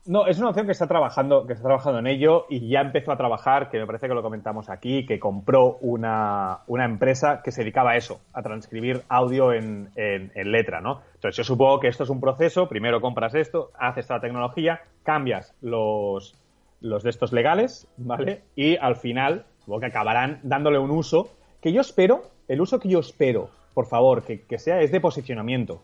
[0.05, 3.13] No, es una opción que está trabajando, que está trabajando en ello y ya empezó
[3.13, 7.61] a trabajar, que me parece que lo comentamos aquí, que compró una, empresa que se
[7.61, 11.01] dedicaba a eso, a transcribir audio en, letra, ¿no?
[11.15, 15.55] Entonces yo supongo que esto es un proceso, primero compras esto, haces esta tecnología, cambias
[15.61, 16.35] los,
[16.81, 18.41] los de estos legales, ¿vale?
[18.57, 21.29] Y al final, supongo que acabarán dándole un uso
[21.61, 24.99] que yo espero, el uso que yo espero, por favor, que, que sea es de
[24.99, 25.81] posicionamiento.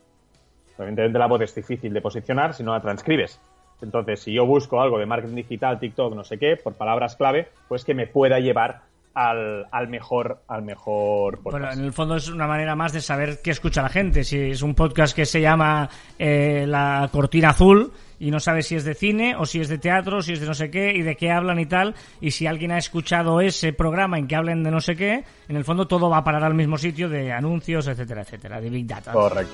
[0.77, 3.39] Evidentemente la voz es difícil de posicionar si no la transcribes
[3.81, 7.47] entonces, si yo busco algo de marketing digital, TikTok, no sé qué, por palabras clave,
[7.67, 8.81] pues que me pueda llevar
[9.13, 11.51] al, al, mejor al mejor podcast.
[11.51, 14.23] Bueno, en el fondo es una manera más de saber qué escucha la gente.
[14.23, 18.75] Si es un podcast que se llama eh, La Cortina Azul y no sabe si
[18.75, 21.01] es de cine o si es de teatro, si es de no sé qué y
[21.01, 24.63] de qué hablan y tal, y si alguien ha escuchado ese programa en que hablen
[24.63, 27.31] de no sé qué, en el fondo todo va a parar al mismo sitio de
[27.31, 29.13] anuncios, etcétera, etcétera, de Big Data.
[29.13, 29.53] Correcto.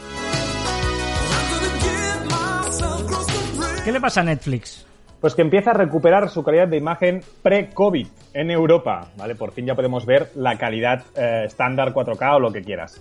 [3.86, 4.84] ¿Qué le pasa a Netflix?
[5.22, 9.36] Pues que empieza a recuperar su calidad de imagen pre-COVID en Europa, ¿vale?
[9.36, 13.00] Por fin ya podemos ver la calidad eh, estándar 4K o lo que quieras.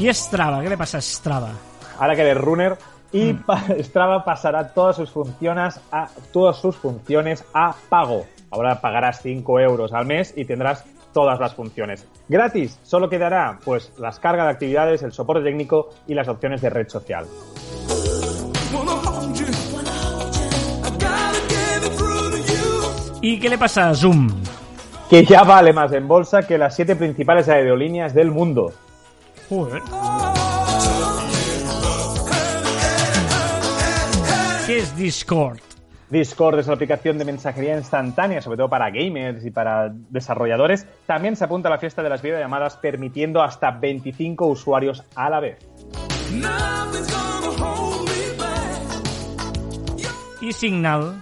[0.00, 0.60] ¿Y Strava?
[0.60, 1.50] ¿Qué le pasa a Strava?
[2.00, 2.76] Ahora que eres runner
[3.12, 3.44] y mm.
[3.78, 8.26] Strava pasará todas sus funciones a todas sus funciones a pago.
[8.50, 12.06] Ahora pagarás 5 euros al mes y tendrás todas las funciones.
[12.28, 16.70] Gratis, solo quedará pues las cargas de actividades, el soporte técnico y las opciones de
[16.70, 17.26] red social.
[23.20, 24.28] ¿Y qué le pasa a Zoom?
[25.08, 28.72] Que ya vale más en bolsa que las siete principales aerolíneas del mundo.
[34.66, 35.58] ¿Qué es Discord?
[36.12, 40.86] Discord es la aplicación de mensajería instantánea, sobre todo para gamers y para desarrolladores.
[41.06, 45.40] También se apunta a la fiesta de las videollamadas, permitiendo hasta 25 usuarios a la
[45.40, 45.66] vez.
[50.42, 51.14] Y Signal.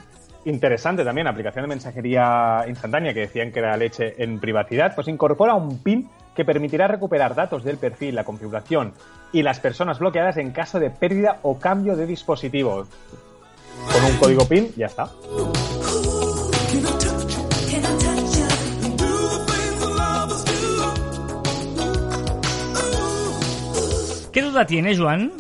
[0.45, 5.55] Interesante también, aplicación de mensajería instantánea que decían que era leche en privacidad, pues incorpora
[5.55, 8.95] un PIN que permitirá recuperar datos del perfil, la configuración
[9.33, 12.89] y las personas bloqueadas en caso de pérdida o cambio de dispositivo
[13.93, 15.11] con un código PIN, ya está.
[24.33, 25.33] ¿Qué duda tienes, Juan?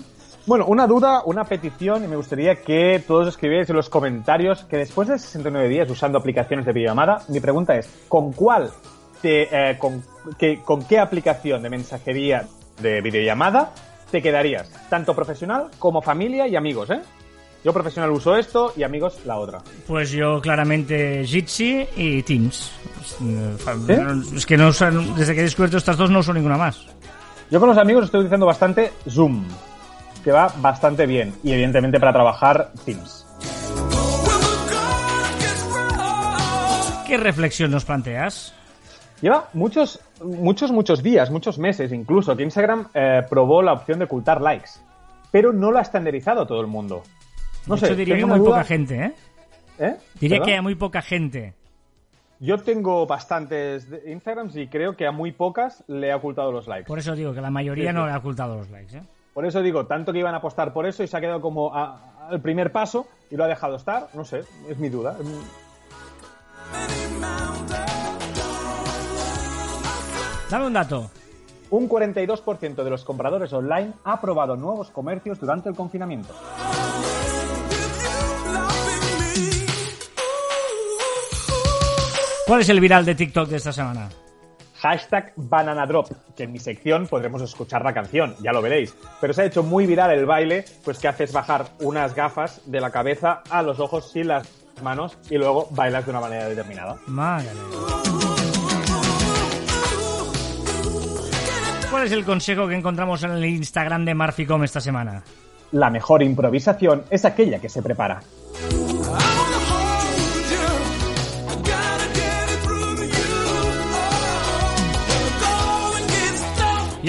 [0.46, 4.79] Bueno, una duda, una petición, y me gustaría que todos escribierais en los comentarios que
[4.79, 8.70] después de 69 días usando aplicaciones de videollamada, mi pregunta es, ¿con cuál,
[9.22, 10.03] te, eh, con,
[10.64, 12.46] con qué aplicación de mensajería
[12.81, 13.72] de videollamada
[14.11, 14.72] te quedarías?
[14.88, 17.00] Tanto profesional como familia y amigos, ¿eh?
[17.62, 19.61] Yo profesional uso esto y amigos la otra.
[19.87, 22.73] Pues yo claramente Jitsi y Teams.
[24.35, 26.87] Es que no usan, desde que he descubierto estas dos no uso ninguna más.
[27.51, 29.44] Yo con los amigos estoy utilizando bastante Zoom,
[30.25, 31.35] que va bastante bien.
[31.42, 33.27] Y evidentemente para trabajar, Teams.
[37.07, 38.55] ¿Qué reflexión nos planteas?
[39.20, 44.07] Lleva muchos, muchos, muchos días, muchos meses incluso, que Instagram eh, probó la opción de
[44.07, 44.70] ocultar likes,
[45.31, 47.03] pero no lo ha estandarizado todo el mundo.
[47.66, 49.12] No de sé, hecho, diría que muy poca gente, ¿eh?
[49.79, 49.96] ¿Eh?
[50.20, 50.46] Diría ¿Perdón?
[50.49, 51.55] que hay muy poca gente.
[52.38, 56.87] Yo tengo bastantes Instagrams y creo que a muy pocas le ha ocultado los likes.
[56.87, 57.94] Por eso digo que la mayoría Sí, sí.
[57.94, 59.03] no le ha ocultado los likes, ¿eh?
[59.35, 61.75] Por eso digo, tanto que iban a apostar por eso y se ha quedado como
[61.75, 64.09] a- al primer paso y lo ha dejado estar.
[64.14, 65.16] No sé, es mi duda.
[70.51, 71.11] Dame un dato.
[71.70, 76.35] Un 42% de los compradores online ha probado nuevos comercios durante el confinamiento.
[82.50, 84.08] ¿Cuál es el viral de TikTok de esta semana?
[84.80, 88.92] Hashtag Bananadrop, que en mi sección podremos escuchar la canción, ya lo veréis.
[89.20, 92.80] Pero se ha hecho muy viral el baile, pues que haces bajar unas gafas de
[92.80, 94.48] la cabeza a los ojos sin las
[94.82, 96.96] manos y luego bailas de una manera determinada.
[97.06, 97.50] Madre.
[101.88, 105.22] ¿Cuál es el consejo que encontramos en el Instagram de Marficom esta semana?
[105.70, 108.20] La mejor improvisación es aquella que se prepara.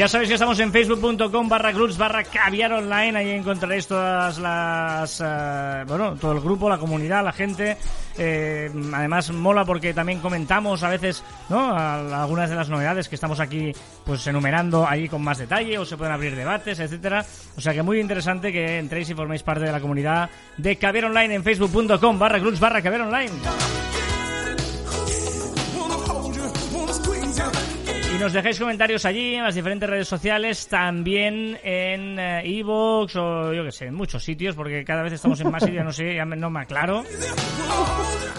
[0.02, 3.20] Ya sabéis que estamos en facebook.com barra groups barra caviar online.
[3.20, 5.22] Ahí encontraréis todas las...
[5.24, 7.78] eh, bueno, todo el grupo, la comunidad, la gente.
[8.18, 11.76] Eh, además mola porque también comentamos a veces, ¿no?
[11.78, 13.72] Algunas de las novedades que estamos aquí
[14.04, 17.24] pues enumerando ahí con más detalle o se pueden abrir debates, etcétera.
[17.56, 21.06] O sea que muy interesante que entréis y forméis parte de la comunidad de caviar
[21.06, 23.34] online en facebook.com barra groups barra caviar online.
[28.22, 33.72] Nos dejáis comentarios allí en las diferentes redes sociales, también en Evox o yo que
[33.72, 36.60] sé, en muchos sitios, porque cada vez estamos en más sitios, no sé, ya me-
[36.60, 37.04] aclaro.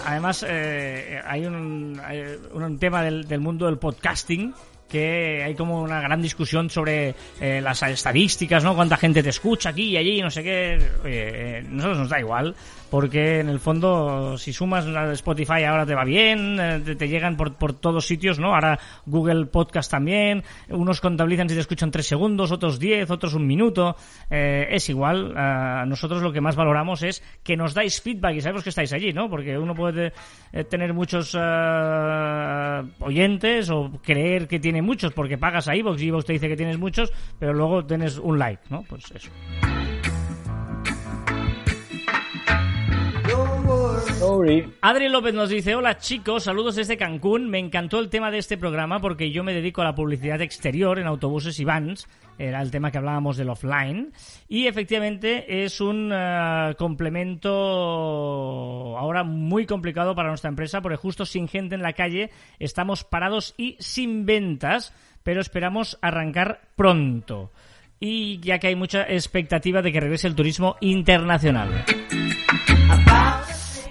[0.05, 1.99] Además, eh, hay, un,
[2.53, 4.53] un tema del, del mundo del podcasting
[4.87, 8.75] que hay como una gran discusión sobre eh, las estadísticas, ¿no?
[8.75, 10.77] Cuánta gente te escucha aquí y allí, no sé qué.
[11.03, 12.55] Oye, eh, nosotros nos da igual,
[12.93, 17.55] porque en el fondo, si sumas Spotify ahora te va bien, eh, te, llegan por,
[17.55, 18.53] por todos sitios, ¿no?
[18.53, 18.77] Ahora
[19.07, 23.95] Google Podcast también, unos contabilizan si te escuchan tres segundos, otros diez, otros un minuto,
[24.29, 25.35] eh, es igual.
[25.35, 28.93] A nosotros lo que más valoramos es que nos dais feedback y sabemos que estáis
[28.93, 29.27] allí, ¿no?
[29.27, 30.13] Porque uno puede
[30.51, 36.05] eh, tener muchos eh, oyentes o creer que tiene muchos porque pagas a iVoox y
[36.09, 38.83] iVoox te dice que tienes muchos, pero luego tienes un like, ¿no?
[38.83, 39.31] Pues eso.
[44.33, 44.73] Sorry.
[44.81, 48.57] Adri López nos dice, hola chicos, saludos desde Cancún, me encantó el tema de este
[48.57, 52.07] programa porque yo me dedico a la publicidad exterior en autobuses y vans,
[52.39, 54.11] era el tema que hablábamos del offline,
[54.49, 57.51] y efectivamente es un eh, complemento
[58.97, 63.53] ahora muy complicado para nuestra empresa porque justo sin gente en la calle estamos parados
[63.55, 67.51] y sin ventas, pero esperamos arrancar pronto.
[67.99, 71.85] Y ya que hay mucha expectativa de que regrese el turismo internacional.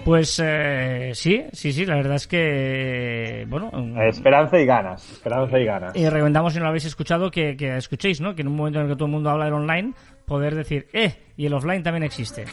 [0.04, 3.70] Pues eh, sí, sí, sí, la verdad es que, bueno,
[4.02, 5.12] Esperanza y ganas.
[5.12, 5.96] Esperanza y ganas.
[5.96, 8.34] y recomendamos si no lo habéis escuchado que, que escuchéis, ¿no?
[8.34, 9.92] Que en un momento en el que todo el mundo habla del online,
[10.26, 12.46] poder decir, eh, y el offline también existe.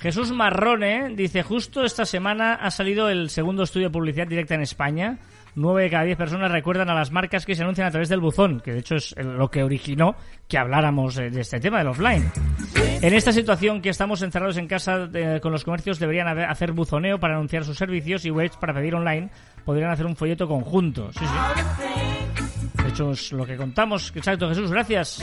[0.00, 4.60] Jesús Marrone dice, justo esta semana ha salido el segundo estudio de publicidad directa en
[4.60, 5.18] España.
[5.56, 8.20] Nueve de cada diez personas recuerdan a las marcas que se anuncian a través del
[8.20, 10.16] buzón, que de hecho es lo que originó
[10.48, 12.30] que habláramos eh, de este tema del offline.
[13.00, 15.08] En esta situación que estamos encerrados en casa
[15.40, 19.30] con los comercios deberían hacer buzoneo para anunciar sus servicios y webs para pedir online.
[19.64, 21.10] Podrían hacer un folleto conjunto.
[21.12, 22.82] Sí, sí.
[22.82, 24.12] De hecho es lo que contamos.
[24.14, 25.22] Exacto, Jesús, gracias.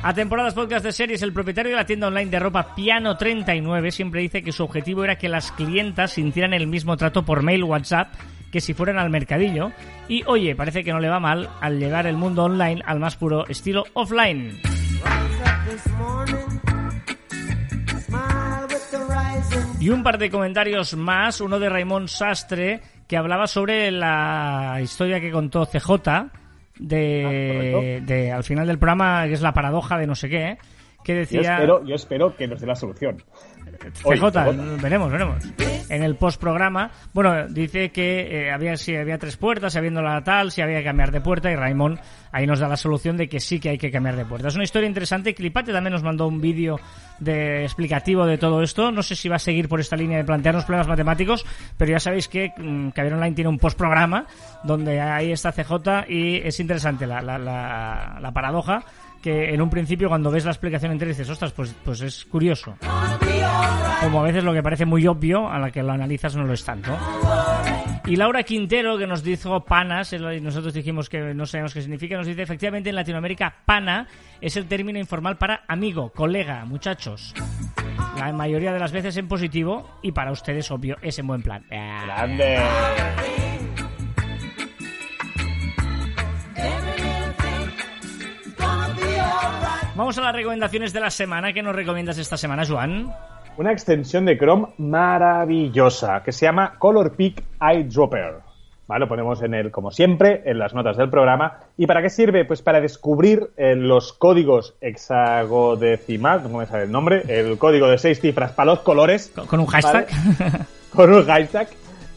[0.00, 3.90] A temporadas podcast de series, el propietario de la tienda online de ropa Piano 39
[3.90, 7.64] siempre dice que su objetivo era que las clientas sintieran el mismo trato por mail
[7.64, 8.14] WhatsApp
[8.52, 9.72] que si fueran al mercadillo.
[10.08, 13.16] Y oye, parece que no le va mal al llevar el mundo online al más
[13.16, 14.60] puro estilo offline.
[19.80, 25.20] Y un par de comentarios más, uno de Raymond Sastre, que hablaba sobre la historia
[25.20, 26.30] que contó CJ
[26.78, 28.12] de, correcto.
[28.12, 30.58] de al final del programa, que es la paradoja de no sé qué,
[31.08, 31.54] que Yo decía...
[31.54, 33.22] espero, yo espero que nos dé la solución.
[34.04, 34.82] Hoy, CJ, CJ.
[34.82, 35.42] veremos, veremos.
[35.88, 40.50] En el postprograma, bueno, dice que eh, había si había tres puertas, habiendo la tal,
[40.50, 41.98] si había que cambiar de puerta, y Raimón
[42.30, 44.48] ahí nos da la solución de que sí que hay que cambiar de puerta.
[44.48, 45.34] Es una historia interesante.
[45.34, 46.78] Clipate también nos mandó un vídeo
[47.20, 48.90] de explicativo de todo esto.
[48.90, 51.46] No sé si va a seguir por esta línea de plantearnos problemas matemáticos,
[51.78, 54.26] pero ya sabéis que mm, Caviar Online tiene un postprograma
[54.64, 58.84] donde ahí está CJ y es interesante la, la, la, la paradoja
[59.22, 62.76] que en un principio cuando ves la explicación entera dices, ostras, pues, pues es curioso.
[64.02, 66.52] Como a veces lo que parece muy obvio, a la que lo analizas no lo
[66.52, 66.96] es tanto.
[68.06, 72.26] Y Laura Quintero, que nos dijo panas, nosotros dijimos que no sabemos qué significa, nos
[72.26, 74.06] dice, efectivamente en Latinoamérica, pana
[74.40, 77.34] es el término informal para amigo, colega, muchachos.
[78.16, 81.64] La mayoría de las veces en positivo y para ustedes, obvio, es en buen plan.
[81.68, 82.58] ¡Grande!
[89.98, 91.52] Vamos a las recomendaciones de la semana.
[91.52, 93.12] ¿Qué nos recomiendas esta semana, Joan?
[93.56, 98.34] Una extensión de Chrome maravillosa que se llama Color Peak Eyedropper.
[98.86, 99.00] ¿Vale?
[99.00, 101.58] Lo ponemos en el, como siempre, en las notas del programa.
[101.76, 102.44] ¿Y para qué sirve?
[102.44, 107.98] Pues para descubrir eh, los códigos hexagodecimal, no me sale el nombre, el código de
[107.98, 109.32] seis cifras para los colores.
[109.48, 110.06] Con- un hashtag.
[110.94, 111.70] con un hashtag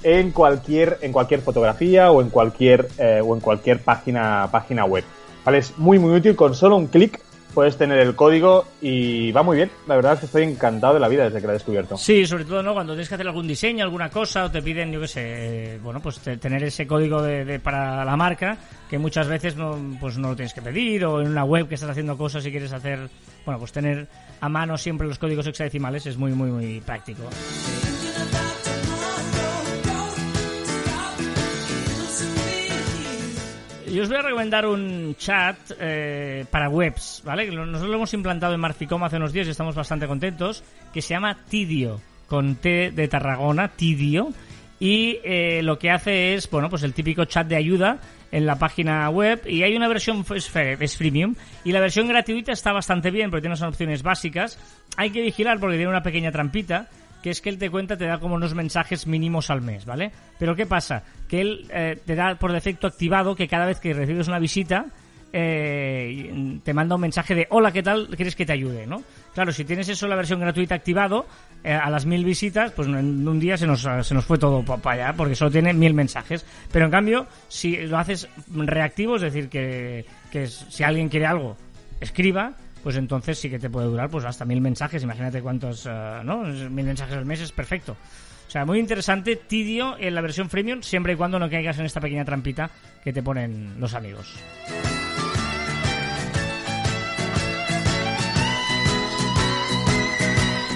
[0.04, 5.04] en cualquier en cualquier fotografía o en cualquier eh, o en cualquier página página web
[5.46, 7.20] vale es muy muy útil con solo un clic
[7.54, 9.72] puedes tener el código y va muy bien.
[9.88, 11.98] La verdad es que estoy encantado de la vida desde que la he descubierto.
[11.98, 14.92] Sí, sobre todo no cuando tienes que hacer algún diseño, alguna cosa, o te piden,
[14.92, 18.58] yo qué sé, bueno, pues te- tener ese código de, de- para la marca
[18.90, 21.76] que muchas veces no, pues no lo tienes que pedir, o en una web que
[21.76, 23.10] estás haciendo cosas y quieres hacer,
[23.46, 24.08] bueno, pues tener
[24.42, 27.24] a mano siempre los códigos hexadecimales es muy, muy, muy práctico.
[33.94, 37.46] Yo os voy a recomendar un chat eh, para webs, ¿vale?
[37.52, 40.64] Nosotros lo hemos implantado en Marficom hace unos días y estamos bastante contentos,
[40.94, 44.30] que se llama Tidio, con T de Tarragona, Tidio,
[44.80, 48.00] y eh, lo que hace es, bueno, pues el típico chat de ayuda
[48.32, 51.36] en la página web y hay una versión es, fe- es freemium
[51.66, 54.58] y la versión gratuita está bastante bien porque tiene unas opciones básicas.
[54.96, 56.88] Hay que vigilar porque tiene una pequeña trampita
[57.22, 60.12] que es que él te cuenta, te da como unos mensajes mínimos al mes, ¿vale?
[60.40, 61.04] Pero ¿qué pasa?
[61.28, 64.86] Que él eh, te da por defecto activado que cada vez que recibes una visita,
[65.34, 68.08] eh, te manda un mensaje de hola, ¿qué tal?
[68.08, 68.86] ¿Quieres que te ayude?
[68.86, 69.02] ¿no?
[69.34, 71.26] Claro, si tienes eso la versión gratuita activado,
[71.64, 74.64] eh, a las mil visitas, pues en un día se nos, se nos fue todo
[74.64, 76.46] para allá, porque solo tiene mil mensajes.
[76.72, 81.56] Pero en cambio, si lo haces reactivo, es decir, que, que si alguien quiere algo,
[82.02, 82.54] escriba,
[82.84, 85.04] pues entonces sí que te puede durar pues hasta mil mensajes.
[85.04, 86.44] Imagínate cuántos, eh, ¿no?
[86.44, 87.96] Mil mensajes al mes es perfecto.
[88.48, 91.86] O sea, muy interesante, Tidio en la versión freemium, siempre y cuando no caigas en
[91.86, 92.70] esta pequeña trampita
[93.02, 94.36] que te ponen los amigos.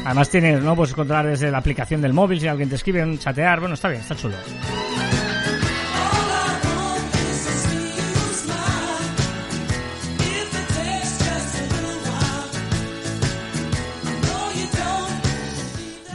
[0.05, 0.75] Además tienes, ¿no?
[0.75, 4.01] Pues controlar desde la aplicación del móvil si alguien te escribe, chatear, bueno, está bien,
[4.01, 4.35] está chulo.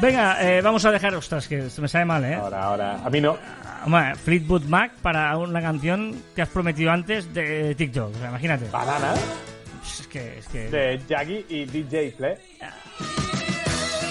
[0.00, 2.34] Venga, eh, vamos a dejar, ostras, que se me sale mal, ¿eh?
[2.34, 3.36] ahora ahora a mí no
[3.84, 8.14] Hombre, Fleetwood Mac para una canción que has prometido antes de TikTok.
[8.14, 8.68] O sea, imagínate.
[8.70, 9.14] banana
[9.82, 12.38] Es que, es que de Jaggy y DJ Fle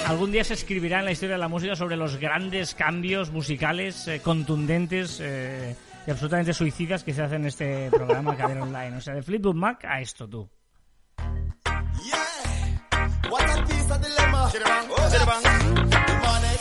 [0.09, 4.07] algún día se escribirá en la historia de la música sobre los grandes cambios musicales
[4.07, 5.75] eh, contundentes eh,
[6.07, 8.97] y absolutamente suicidas que se hacen en este programa que online.
[8.97, 10.49] O sea, de Fleetwood Mac a esto, tú.
[13.29, 14.49] What a piece of dilemma.
[14.51, 15.09] Oh.
[15.09, 16.53] The money,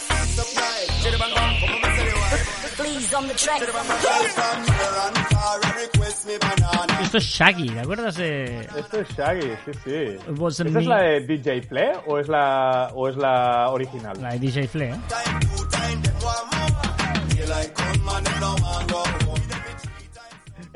[1.34, 1.68] me.
[2.76, 3.60] Please on the track.
[3.60, 3.66] Me.
[7.04, 8.60] Esto es Shaggy, ¿te acuerdas de...?
[8.76, 10.94] esto es Shaggy sí sí wasn't ¿Esta es me.
[10.94, 14.20] la de DJ Fle o es la o es la original?
[14.20, 14.98] La de DJ Flea, ¿eh?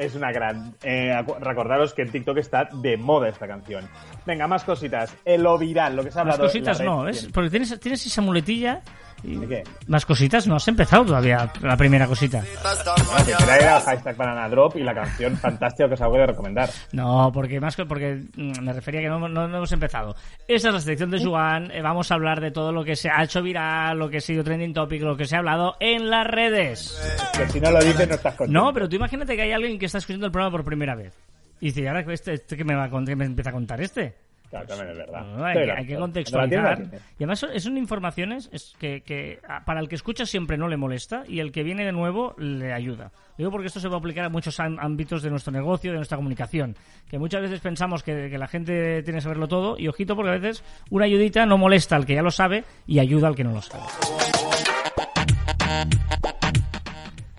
[0.05, 0.75] Es una gran.
[0.83, 3.89] Eh, recordaros que en TikTok está de moda esta canción.
[4.27, 5.15] Venga, más cositas.
[5.25, 6.45] El lo viral, lo que se ha hablado.
[6.45, 7.29] en cositas la no, ¿ves?
[7.33, 8.83] Porque tienes, tienes esa muletilla...
[9.25, 9.65] y- ¿De qué?
[9.87, 12.43] Más cositas, no has empezado todavía la primera cosita.
[12.45, 16.69] Ir al hashtag Banana Drop y la canción fantástica que os hago de recomendar.
[16.93, 20.15] No, porque más que porque mm, me refería que no, no- no hemos empezado.
[20.49, 21.71] Esta es la sección de Juan.
[21.71, 24.21] eh, vamos a hablar de todo lo que se ha hecho viral, lo que ha
[24.21, 26.99] sido trending topic, lo que se ha hablado en las redes.
[27.37, 28.61] Que si no lo dices, no estás contento.
[28.61, 31.13] No, pero tú imagínate que hay alguien que está escuchando el programa por primera vez.
[31.61, 33.53] Y dice, ¿y ahora este, este que me va a contar, que me empieza a
[33.53, 34.15] contar este?
[34.53, 35.25] Claro, también es verdad.
[35.25, 36.79] No, hay, que, hay que contextualizar.
[37.19, 41.25] Y además son- son informaciones es que, para el que escucha siempre no le molesta
[41.27, 43.13] y el que viene de nuevo le ayuda.
[43.39, 46.17] Digo porque esto se va a aplicar a muchos ámbitos de nuestro negocio, de nuestra
[46.19, 46.77] comunicación.
[47.09, 50.33] Que muchas veces pensamos que, que la gente tiene que saberlo todo y ojito porque
[50.33, 53.45] a veces una ayudita no molesta al que ya lo sabe y ayuda al que
[53.45, 53.85] no lo sabe.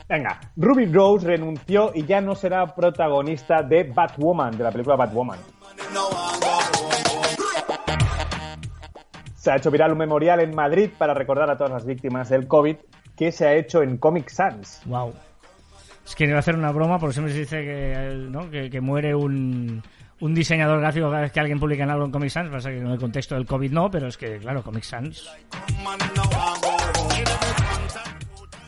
[0.09, 5.37] Venga, Ruby Rose renunció y ya no será protagonista de Batwoman, de la película Batwoman.
[9.43, 12.47] Se ha hecho viral un memorial en Madrid para recordar a todas las víctimas del
[12.47, 12.77] COVID
[13.17, 14.81] que se ha hecho en Comic Sans.
[14.85, 15.13] Wow.
[16.05, 19.83] Es que iba a hacer una broma porque siempre se dice que, que, muere un,
[20.21, 22.49] un diseñador gráfico cada vez que alguien publica algo en Comic Sans.
[22.49, 25.29] Pasa que en el contexto del COVID no, pero es que, claro, Comic Sans.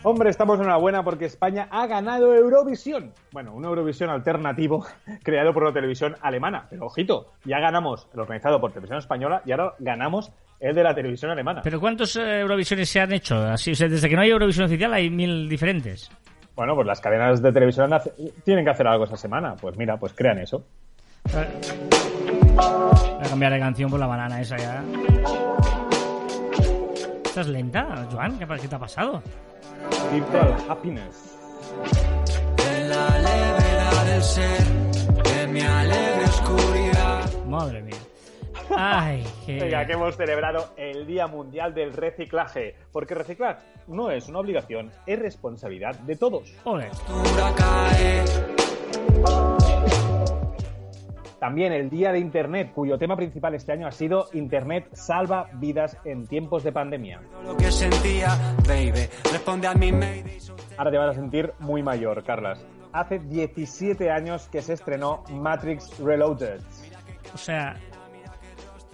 [0.08, 3.12] Hombre, estamos en una buena porque España ha ganado Eurovisión.
[3.32, 4.86] Bueno, un Eurovisión alternativo
[5.24, 6.68] creado por la televisión alemana.
[6.70, 10.94] Pero ojito, ya ganamos el organizado por televisión española y ahora ganamos el de la
[10.94, 11.62] televisión alemana.
[11.64, 13.36] ¿Pero cuántos eh, Eurovisiones se han hecho?
[13.36, 16.12] Así, o sea, desde que no hay Eurovisión oficial hay mil diferentes.
[16.56, 17.90] Bueno, pues las cadenas de televisión
[18.44, 19.56] tienen que hacer algo esta semana.
[19.60, 20.64] Pues mira, pues crean eso.
[21.34, 24.84] Voy a cambiar de canción por la banana esa ya.
[27.36, 28.40] ¿Estás lenta, Joan?
[28.40, 29.22] ¿Qué, qué te ha pasado?
[30.10, 31.38] Virtual Happiness.
[32.66, 34.62] En la levedad del ser,
[35.42, 37.44] en mi alegre oscuridad.
[37.46, 37.98] Madre mía.
[38.74, 39.60] Ay, qué...
[39.60, 42.78] Venga, que hemos celebrado el Día Mundial del Reciclaje.
[42.94, 46.56] Porque reciclar no es una obligación, es responsabilidad de todos.
[46.64, 46.90] Ole.
[51.46, 55.96] También el Día de Internet, cuyo tema principal este año ha sido Internet salva vidas
[56.04, 57.22] en tiempos de pandemia.
[60.76, 62.66] Ahora te vas a sentir muy mayor, Carlas.
[62.94, 66.62] Hace 17 años que se estrenó Matrix Reloaded.
[67.32, 67.76] O sea,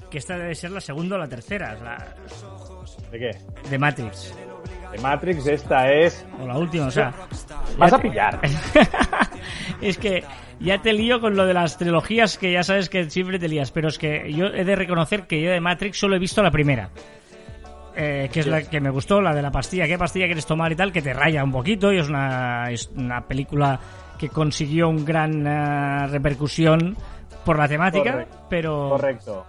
[0.09, 2.15] que esta debe ser la segunda o la tercera, la
[3.11, 3.69] ¿De qué?
[3.69, 4.35] de Matrix.
[4.91, 6.25] De Matrix esta es...
[6.37, 7.13] O la última, o sea.
[7.77, 8.41] Vas a pillar.
[9.81, 10.21] es que
[10.61, 13.71] ya te lío con lo de las trilogías que ya sabes que siempre te lías,
[13.71, 16.51] pero es que yo he de reconocer que yo de Matrix solo he visto la
[16.51, 16.89] primera.
[17.93, 20.71] Eh, que es la que me gustó, la de la pastilla, qué pastilla quieres tomar
[20.71, 23.77] y tal, que te raya un poquito y es una, es una película
[24.17, 26.95] que consiguió un gran eh, repercusión
[27.43, 28.45] por la temática, Correcto.
[28.49, 29.45] pero Correcto.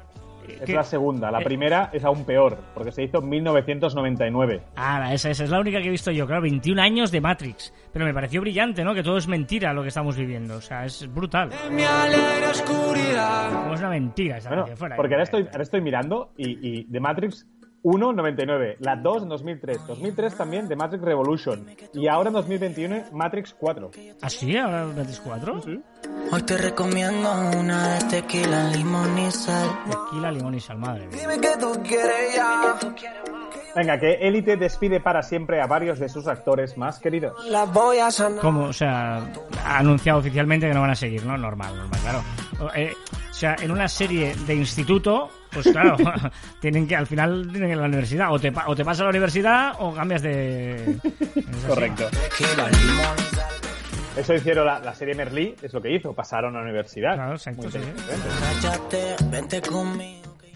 [0.61, 0.75] Es ¿Qué?
[0.75, 1.31] la segunda.
[1.31, 1.45] La Eh.
[1.45, 4.63] primera es aún peor, porque se hizo en 1999.
[4.77, 7.73] Ah, esa, esa es la única que he visto yo, claro, 21 años de Matrix.
[7.93, 8.95] Pero me pareció brillante, ¿no?
[8.95, 10.57] Que todo es mentira lo que estamos viviendo.
[10.57, 11.51] O sea, es brutal.
[11.69, 13.53] En mi alegre oscuridad.
[13.53, 14.97] Como es una mentira esa Bueno, fuera.
[14.97, 17.47] porque ahora estoy, ahora estoy mirando y, y de Matrix
[17.83, 18.77] 1, 99.
[18.81, 19.87] La 2 en 2003.
[19.87, 21.67] 2003 también de Matrix Revolution.
[21.95, 23.91] Y ahora en 2021 Matrix 4.
[24.21, 24.57] ¿Ah, sí?
[24.57, 25.61] ¿Ahora Matrix 4?
[26.31, 29.69] Hoy te recomiendo una de tequila, limón y sal.
[29.91, 31.19] Tequila, limón y sal, madre mía.
[31.21, 32.79] Dime que tú quieres ya.
[33.75, 37.35] Venga, que Elite despide para siempre a varios de sus actores más queridos.
[38.41, 38.65] ¿Cómo?
[38.65, 39.17] O sea,
[39.65, 41.39] ha anunciado oficialmente que no van a seguir, ¿no?
[41.39, 42.23] Normal, normal, claro.
[42.61, 42.93] O, eh,
[43.31, 45.97] o sea, en una serie de instituto, pues claro,
[46.61, 48.33] tienen que, al final tienen que ir a la universidad.
[48.33, 50.99] O te, o te pasas a la universidad o cambias de...
[51.67, 52.09] Correcto.
[54.17, 56.13] Eso hicieron la, la serie Merlí, es lo que hizo.
[56.13, 57.15] Pasaron a la universidad.
[57.15, 57.79] Claro, exacto, sí.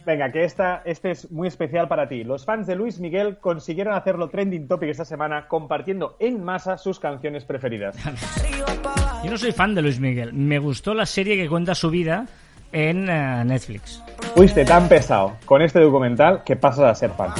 [0.07, 2.23] Venga, que esta, este es muy especial para ti.
[2.23, 7.01] Los fans de Luis Miguel consiguieron hacerlo trending topic esta semana compartiendo en masa sus
[7.01, 7.97] canciones preferidas.
[9.25, 10.33] Yo no soy fan de Luis Miguel.
[10.33, 12.27] Me gustó la serie que cuenta su vida
[12.71, 14.01] en eh, Netflix.
[14.37, 17.31] Fuiste tan pesado con este documental que pasas a ser fan.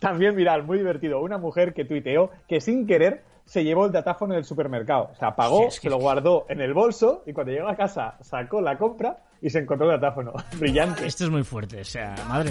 [0.00, 1.20] También viral, muy divertido.
[1.20, 5.10] Una mujer que tuiteó que sin querer se llevó el datáfono del supermercado.
[5.12, 7.68] O sea, pagó, Sí, es que- se lo guardó en el bolso y cuando llegó
[7.68, 10.32] a casa sacó la compra y se encontró el datáfono.
[10.58, 11.06] Brillante.
[11.06, 12.50] Esto es muy fuerte, o sea, madre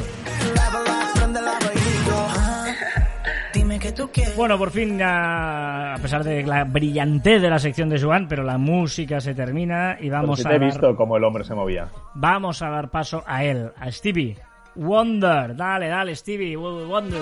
[3.96, 4.36] tú quieres.
[4.36, 8.58] Bueno, por fin, a pesar de la brillantez de la sección de Joan, pero la
[8.58, 11.44] música se termina y Pero vamos si a te he dar, visto cómo el hombre
[11.44, 11.88] se movía.
[12.14, 14.38] vamos a dar paso a él, a Stevie
[14.76, 15.56] Wonder.
[15.56, 17.22] Dale, dale, Stevie Wonder.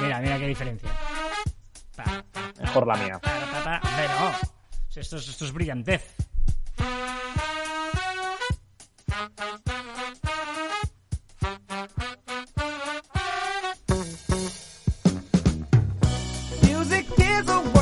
[0.00, 0.90] Mira, mira qué diferencia.
[1.96, 3.18] Pa, pa, Mejor la mía.
[3.20, 3.88] pa, pa, pa.
[3.88, 5.00] Hombre, no.
[5.00, 6.14] Esto es, esto es brillantez.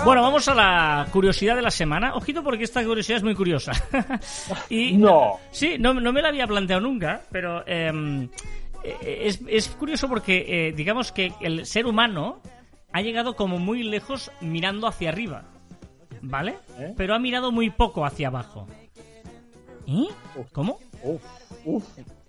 [0.05, 2.15] Bueno, vamos a la curiosidad de la semana.
[2.17, 3.73] Ojito porque esta curiosidad es muy curiosa.
[4.69, 5.35] y No.
[5.53, 8.29] Sí, no, no me la había planteado nunca, pero eh,
[8.83, 12.41] eh, es, es curioso porque eh, digamos que el ser humano
[12.93, 15.45] ha llegado como muy lejos mirando hacia arriba.
[16.21, 16.57] ¿vale?
[16.79, 16.95] ¿Eh?
[16.97, 18.67] Pero ha mirado muy poco hacia abajo.
[19.87, 20.09] ¿Y?
[20.37, 20.51] Uf.
[20.53, 20.79] ¿Cómo?
[21.05, 21.23] Uf,
[21.65, 21.85] uf.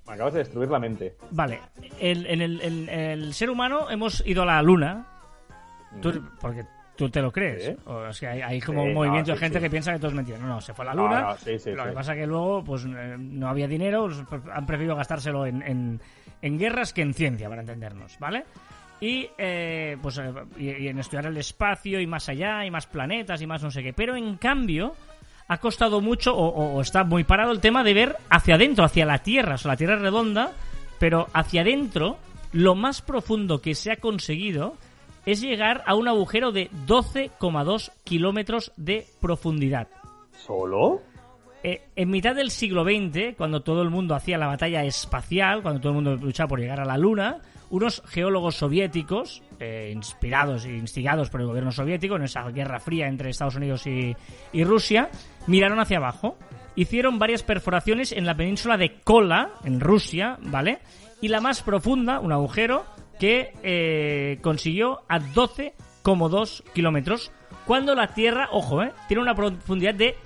[0.05, 1.15] Me acabas de destruir la mente.
[1.31, 1.59] Vale,
[1.99, 5.07] el, en el, el- el ser humano hemos ido a la luna,
[6.01, 6.65] tú- porque
[6.95, 7.65] tú te lo crees.
[7.65, 7.75] Sí.
[7.85, 9.63] O sea, hay, hay como Sí, un no, movimiento de sí, gente sí.
[9.63, 10.37] que piensa que todo es mentira.
[10.37, 11.21] No, no, se fue a la No, luna.
[11.21, 15.45] no, lo que pasa que luego pues eh, no había dinero, pues, han preferido gastárselo
[15.45, 16.01] en, en,
[16.41, 18.43] en guerras que en ciencia, para entendernos, ¿vale?
[19.01, 22.87] Y, eh, pues, eh, y, y en estudiar el espacio y más allá, y más
[22.87, 23.91] planetas y más no sé qué.
[23.91, 24.95] Pero en cambio,
[25.49, 28.85] ha costado mucho o, o- o está muy parado el tema de ver hacia adentro,
[28.85, 29.55] hacia la Tierra.
[29.55, 30.51] O sea, la Tierra es redonda,
[30.99, 32.17] pero hacia adentro,
[32.53, 34.77] lo más profundo que se ha conseguido
[35.25, 39.87] es llegar a un agujero de 12,2 kilómetros de profundidad.
[40.37, 41.01] ¿Solo?
[41.63, 45.79] Eh, en mitad del siglo XX, cuando todo el mundo hacía la batalla espacial, cuando
[45.79, 50.75] todo el mundo luchaba por llegar a la Luna, unos geólogos soviéticos, eh, inspirados e
[50.75, 54.15] instigados por el gobierno soviético en esa guerra fría entre Estados Unidos y,
[54.51, 55.09] y Rusia,
[55.47, 56.37] miraron hacia abajo.
[56.75, 60.79] Hicieron varias perforaciones en la península de Kola, en Rusia, ¿vale?
[61.21, 62.83] Y la más profunda, un agujero,
[63.23, 67.31] que eh, consiguió a 12,2 kilómetros,
[67.65, 70.17] cuando la Tierra, ojo, eh, tiene una profundidad de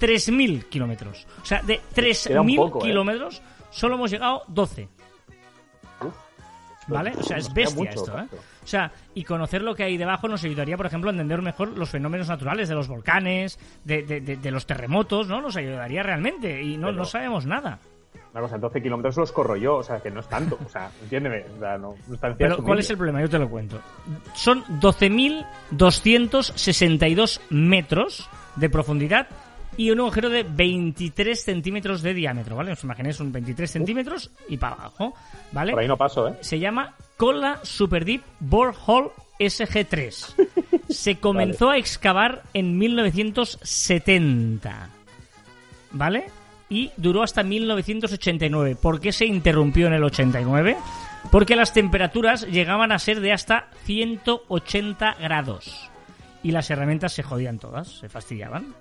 [0.00, 1.26] 3.000 kilómetros.
[1.42, 2.88] O sea, de Queda un 3.000 poco, ¿eh?
[2.88, 4.88] kilómetros solo hemos llegado 12.
[6.00, 6.14] Uf.
[6.86, 7.12] ¿Vale?
[7.18, 8.26] O sea, es bestia mucho, esto, ¿eh?
[8.64, 11.76] O sea, y conocer lo que hay debajo nos ayudaría, por ejemplo, a entender mejor
[11.76, 15.42] los fenómenos naturales de los volcanes, de, de- de- de los terremotos, ¿no?
[15.42, 16.62] Nos ayudaría realmente.
[16.62, 17.80] Y no, Pero- no sabemos nada.
[18.36, 20.58] Una cosa, 12 kilómetros los corro yo, o sea, que no es tanto.
[20.62, 21.46] O sea, entiéndeme.
[21.56, 23.22] O sea, no, no es tan Pero, ¿cuál es el problema?
[23.22, 23.80] Yo te lo cuento.
[24.34, 29.28] Son 12.262 metros de profundidad
[29.78, 32.72] y un agujero de 23 centímetros de diámetro, ¿vale?
[32.72, 35.14] Os imagináis un 23 centímetros y para abajo,
[35.52, 35.72] ¿vale?
[35.72, 36.36] Por ahí no paso, ¿eh?
[36.40, 40.34] se llama Cola Super Deep Borehole SG3.
[40.90, 44.90] Se comenzó a excavar en 1970.
[45.92, 46.26] ¿Vale?
[46.68, 48.76] Y duró hasta 1989.
[48.80, 50.76] ¿Por qué se interrumpió en el 89?
[51.30, 55.90] Porque las temperaturas llegaban a ser de hasta 180 grados.
[56.42, 58.74] Y las herramientas se jodían todas, se fastidiaban.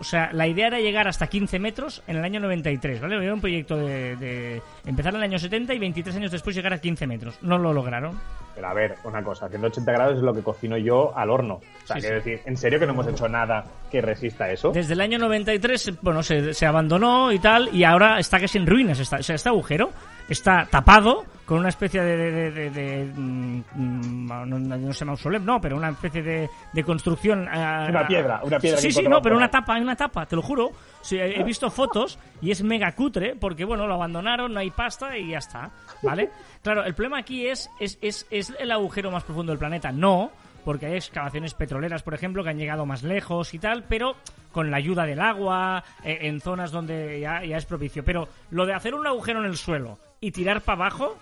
[0.00, 3.22] O sea, la idea era llegar hasta 15 metros en el año 93, ¿vale?
[3.22, 6.72] Era un proyecto de, de empezar en el año 70 y 23 años después llegar
[6.72, 7.38] a 15 metros.
[7.42, 8.18] No lo lograron.
[8.54, 11.54] Pero a ver, una cosa, 180 grados es lo que cocino yo al horno.
[11.56, 12.30] O sea, Sí, quiero sí.
[12.30, 14.70] decir, ¿en serio que no hemos hecho nada que resista eso?
[14.72, 18.66] Desde el año 93, bueno, se, se abandonó y tal, y ahora está casi en
[18.66, 18.98] ruinas.
[18.98, 19.90] Está, o sea, este agujero
[20.30, 22.16] está tapado con una especie de...
[22.16, 26.48] de, de- de- de, mm, mm, no, no- sé, mausoleo, no, pero una especie de,
[26.84, 27.48] construcción...
[27.50, 30.42] ah, Una piedra, una piedra Sí, sí, no, pero una tapa, una tapa, te lo
[30.42, 30.70] juro.
[31.02, 34.70] Sí, he, he visto fotos y es mega cutre porque, bueno, lo abandonaron, no hay
[34.70, 35.70] pasta y ya está,
[36.02, 36.30] ¿vale?
[36.62, 39.90] Claro, el problema aquí es, es, es, es el agujero más profundo del planeta.
[39.90, 40.30] No,
[40.64, 44.14] porque hay excavaciones petroleras, por ejemplo, que han llegado más lejos y tal, pero
[44.52, 48.04] con la ayuda del agua, eh, en zonas donde ya, ya es propicio.
[48.04, 51.16] Pero lo de hacer un agujero en el suelo y tirar para abajo,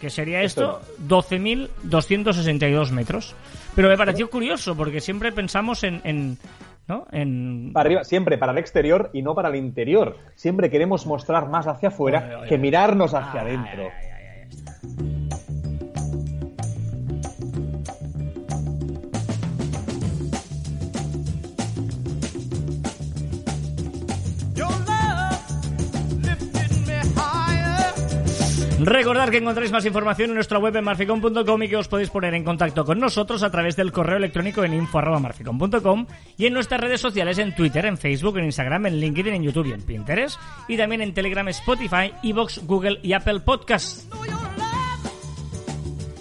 [0.00, 3.34] que sería esto, Esto 12.262 metros.
[3.74, 6.00] Pero me pareció curioso, porque siempre pensamos en...
[6.04, 6.38] en
[6.88, 7.06] ¿no?
[7.12, 10.16] En, Para arriba, siempre para el exterior y no para el interior.
[10.34, 13.82] Siempre queremos mostrar más hacia afuera Oye, oye, que mirarnos hacia Ay, adentro.
[13.84, 15.19] ay, ay,
[28.82, 32.32] Recordad que encontráis más información en nuestra web en marficom.com y que os podéis poner
[32.32, 36.06] en contacto con nosotros a través del correo electrónico en info.marficom.com
[36.38, 39.66] y en nuestras redes sociales en Twitter, en Facebook, en Instagram, en LinkedIn, en YouTube
[39.66, 44.08] y en Pinterest y también en Telegram, Spotify, Evox, Google y Apple Podcasts.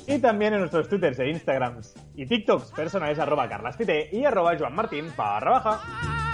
[0.06, 5.14] Y también en nuestros twitters e instagrams y tiktoks personales arroba carlaspite y arroba joanmartin
[5.16, 6.29] barra baja.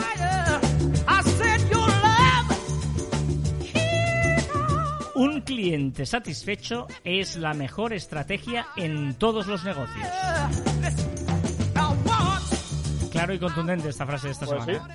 [5.16, 10.06] Un cliente satisfecho es la mejor estrategia en todos los negocios.
[13.12, 14.88] Claro y contundente esta frase de esta Pues semana.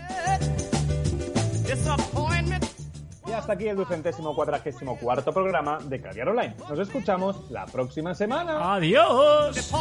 [3.27, 6.55] Y hasta aquí el ducentésimo cuadragésimo cuarto programa de Caviar Online.
[6.69, 8.75] Nos escuchamos la próxima semana.
[8.75, 9.73] Adiós.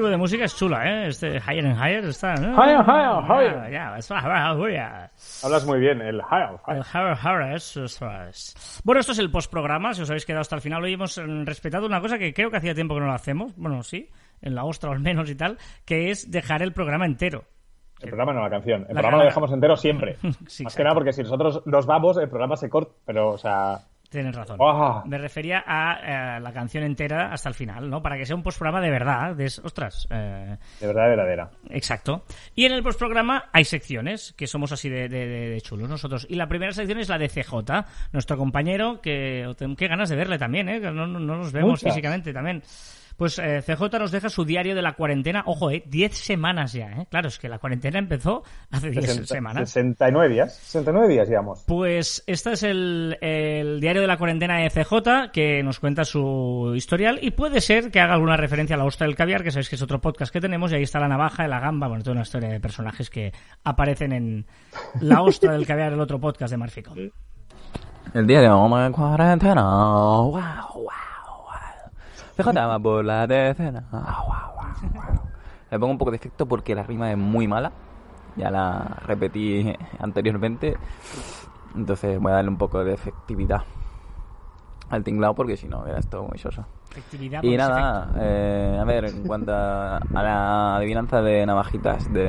[0.00, 1.08] Tipo de música es chula, ¿eh?
[1.08, 2.34] Este Higher and Higher está...
[2.34, 2.52] ¿no?
[2.54, 3.70] Higher, higher, higher.
[3.70, 5.10] Ya, ya, es higher, higher.
[5.44, 7.16] Hablas muy bien, el higher, El higher.
[7.16, 8.82] Higher, Higher, es.
[8.84, 10.82] Bueno, esto es el postprograma, si os habéis quedado hasta el final.
[10.82, 13.54] Hoy hemos mm, respetado una cosa que creo que hacía tiempo que no lo hacemos,
[13.56, 14.08] bueno, sí,
[14.42, 17.44] en la ostra al menos y tal, que es dejar el programa entero.
[18.00, 18.86] El programa no la canción.
[18.88, 20.16] El La programa cara- lo dejamos entero siempre.
[20.46, 22.92] Sí, Más que nada porque si nosotros nos vamos, el programa se corta.
[23.04, 23.80] Pero, o sea,
[24.10, 24.58] Tienes razón.
[25.06, 28.02] Me refería a eh, la canción entera hasta el final, ¿no?
[28.02, 29.36] Para que sea un postprograma de verdad.
[29.36, 31.50] De, ostras, eh, de verdad, verdadera.
[31.68, 32.24] exacto.
[32.56, 36.26] Y en el postprograma hay secciones, que somos así de, de- de- chulos nosotros.
[36.28, 39.48] Y la primera sección es la de CJ, nuestro compañero, que
[39.78, 40.80] qué ganas de verle también, ¿eh?
[40.80, 41.92] Que no, no- no nos vemos Muchas.
[41.92, 42.62] físicamente también.
[43.20, 45.42] Pues eh, CJ nos deja su diario de la cuarentena.
[45.44, 45.82] Ojo, ¿eh?
[45.86, 47.06] 10 semanas ya, ¿eh?
[47.10, 49.68] Claro, es que la cuarentena empezó hace 10 Sesenta- semanas.
[49.70, 50.54] 69 días.
[50.54, 51.62] 69 días, digamos.
[51.66, 56.72] Pues este es el, el diario de la cuarentena de CJ que nos cuenta su
[56.74, 59.68] historial y puede ser que haga alguna referencia a la ostra del caviar, que sabéis
[59.68, 62.12] que es otro podcast que tenemos y ahí está la navaja, la gamba, bueno, toda
[62.12, 64.46] una historia de personajes que aparecen en
[65.02, 66.94] la ostra del caviar, el otro podcast de Marfico.
[68.14, 69.62] El día de la cuarentena.
[69.62, 70.40] Wow, wow,
[70.74, 71.09] wow.
[72.42, 73.84] Fíjate, por la decena.
[73.90, 74.02] Wow.
[75.70, 77.72] Le pongo un poco de efecto porque la rima es muy mala.
[78.36, 80.76] Ya la repetí anteriormente.
[81.74, 83.62] Entonces voy a darle un poco de efectividad
[84.90, 86.66] al tinglado porque si no, era esto muy soso.
[86.90, 92.28] Efectividad Y nada, eh, a ver, en cuanto a, a la adivinanza de navajitas, de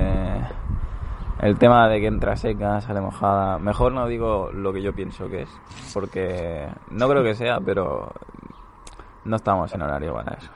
[1.42, 5.28] el tema de que entra seca, sale mojada, mejor no digo lo que yo pienso
[5.28, 5.50] que es,
[5.92, 8.14] porque no creo que sea, pero
[9.26, 10.52] no estamos en horario para eso.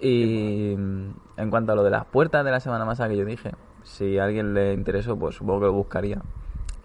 [0.00, 3.52] Y en cuanto a lo de las puertas de la semana pasada que yo dije,
[3.82, 6.20] si a alguien le interesó, pues supongo que lo buscaría.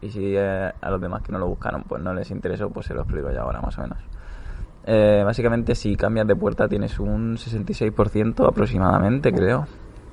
[0.01, 2.85] Y si eh, a los demás que no lo buscaron, pues no les interesó, pues
[2.85, 3.97] se lo explico ya ahora más o menos.
[4.85, 9.67] Eh, básicamente, si cambias de puerta tienes un 66% aproximadamente, creo,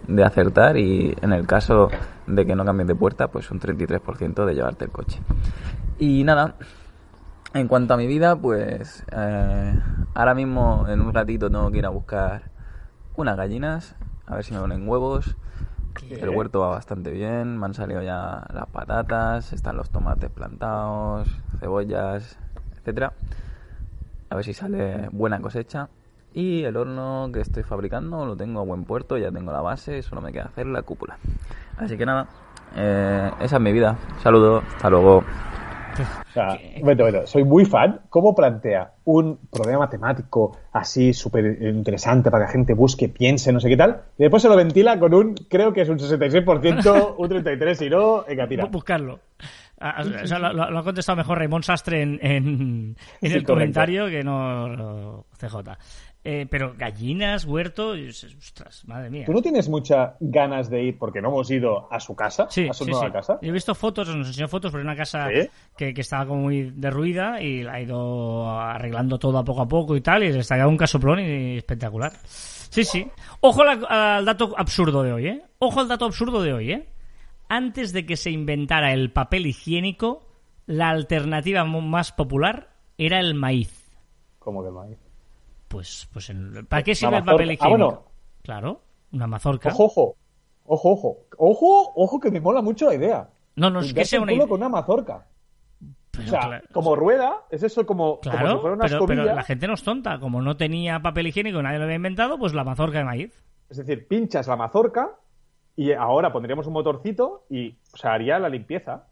[0.09, 0.77] de acertar.
[0.77, 1.89] Y en el caso
[2.27, 5.21] de que no cambies de puerta, pues un 33% de llevarte el coche.
[5.99, 6.57] Y nada,
[7.59, 9.81] en cuanto a mi vida, pues eh,
[10.15, 12.51] ahora mismo en un ratito tengo que ir a buscar
[13.15, 13.97] unas gallinas,
[14.27, 15.37] a ver si me ponen huevos.
[16.11, 21.29] El huerto va bastante bien, me han salido ya las patatas, están los tomates plantados,
[21.59, 22.39] cebollas,
[22.77, 23.15] etcétera.
[24.29, 25.89] A ver si sale buena cosecha.
[26.35, 30.03] Y el horno que estoy fabricando lo tengo a buen puerto, ya tengo la base,
[30.03, 31.17] solo me queda hacer la cúpula.
[31.79, 32.27] Así que nada,
[32.77, 33.97] eh, esa es mi vida.
[34.23, 35.25] Saludos, hasta luego.
[36.31, 37.27] O sea, un momento.
[37.27, 38.01] soy muy fan.
[38.11, 43.61] ¿Cómo plantea un problema matemático así súper interesante para que la gente busque, piense, no
[43.61, 44.03] sé qué tal?
[44.19, 47.89] Y después se lo ventila con un, creo que es un 66%, un 33%, si
[47.91, 48.65] no, venga, tira.
[48.67, 49.21] Bu- buscarlo.
[49.79, 53.27] Ah, o sea, lo, lo- lo ha contestado mejor Raymond Sastre en, en, en Sí,
[53.27, 53.53] el correcto.
[53.53, 55.57] comentario que no no CJ.
[56.29, 57.95] Eh, pero gallinas, huerto,
[58.37, 59.27] ostras, madre mía.
[59.27, 62.49] ¿Tú no tienes muchas ganas de ir porque no hemos ido a su casa?
[62.51, 63.13] Sí, a su sí, nueva sí.
[63.13, 63.39] casa.
[63.41, 65.29] Yo he visto fotos, nos enseñó fotos, pero una casa
[65.77, 69.69] que, que estaba como muy derruida y la ha ido arreglando todo a poco a
[69.69, 72.13] poco y tal, y le está quedando un casoplón y espectacular.
[72.25, 73.07] Sí, sí.
[73.41, 75.45] Ojo al dato absurdo de hoy, ¿eh?
[75.61, 76.89] Ojo al dato absurdo de hoy, ¿eh?
[77.49, 80.27] Antes de que se inventara el papel higiénico,
[80.67, 83.93] la alternativa más popular era el maíz.
[84.41, 85.06] ¿Cómo que maíz?
[85.69, 87.79] Pues, pues el- ¿para qué sirve el papel Ah, higiénico?
[87.87, 88.05] bueno.
[88.43, 88.81] Claro,
[89.13, 89.69] una mazorca.
[89.71, 90.17] Ojo, ojo.
[90.69, 91.17] Ojo, ojo.
[91.39, 93.29] Ojo, ojo, que me mola mucho la idea.
[93.57, 94.47] No, no es que sea una idea.
[94.47, 95.27] con una mazorca.
[96.11, 99.25] Pero o sea, claro, como rueda, es eso como, como si Claro, fuera una pero,
[99.35, 100.19] la gente no es tonta.
[100.19, 103.45] Como no tenía papel higiénico nadie lo había inventado, pues la mazorca de maíz.
[103.69, 105.11] Es decir, pinchas la mazorca
[105.77, 109.09] y ahora pondríamos un motorcito y o sea, haría la limpieza.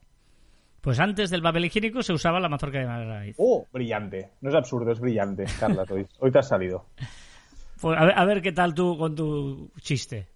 [0.85, 3.35] Pues antes del papel higiénico se usaba la mazorca de maíz.
[3.39, 4.33] Oh, brillante.
[4.43, 5.87] No es absurdo, es brillante, Carla.
[5.89, 6.85] Hoy, hoy te has salido.
[7.81, 10.29] Pues a ver, a ver qué tal tú con tu chiste.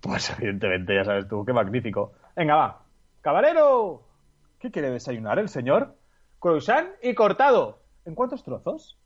[0.00, 2.14] Pues evidentemente, ya sabes tú, qué magnífico.
[2.34, 2.82] Venga, va.
[3.20, 4.02] Cabalero,
[4.58, 5.94] ¿qué quiere desayunar el señor?
[6.38, 7.82] Croissant y cortado.
[8.06, 8.96] ¿En cuántos trozos?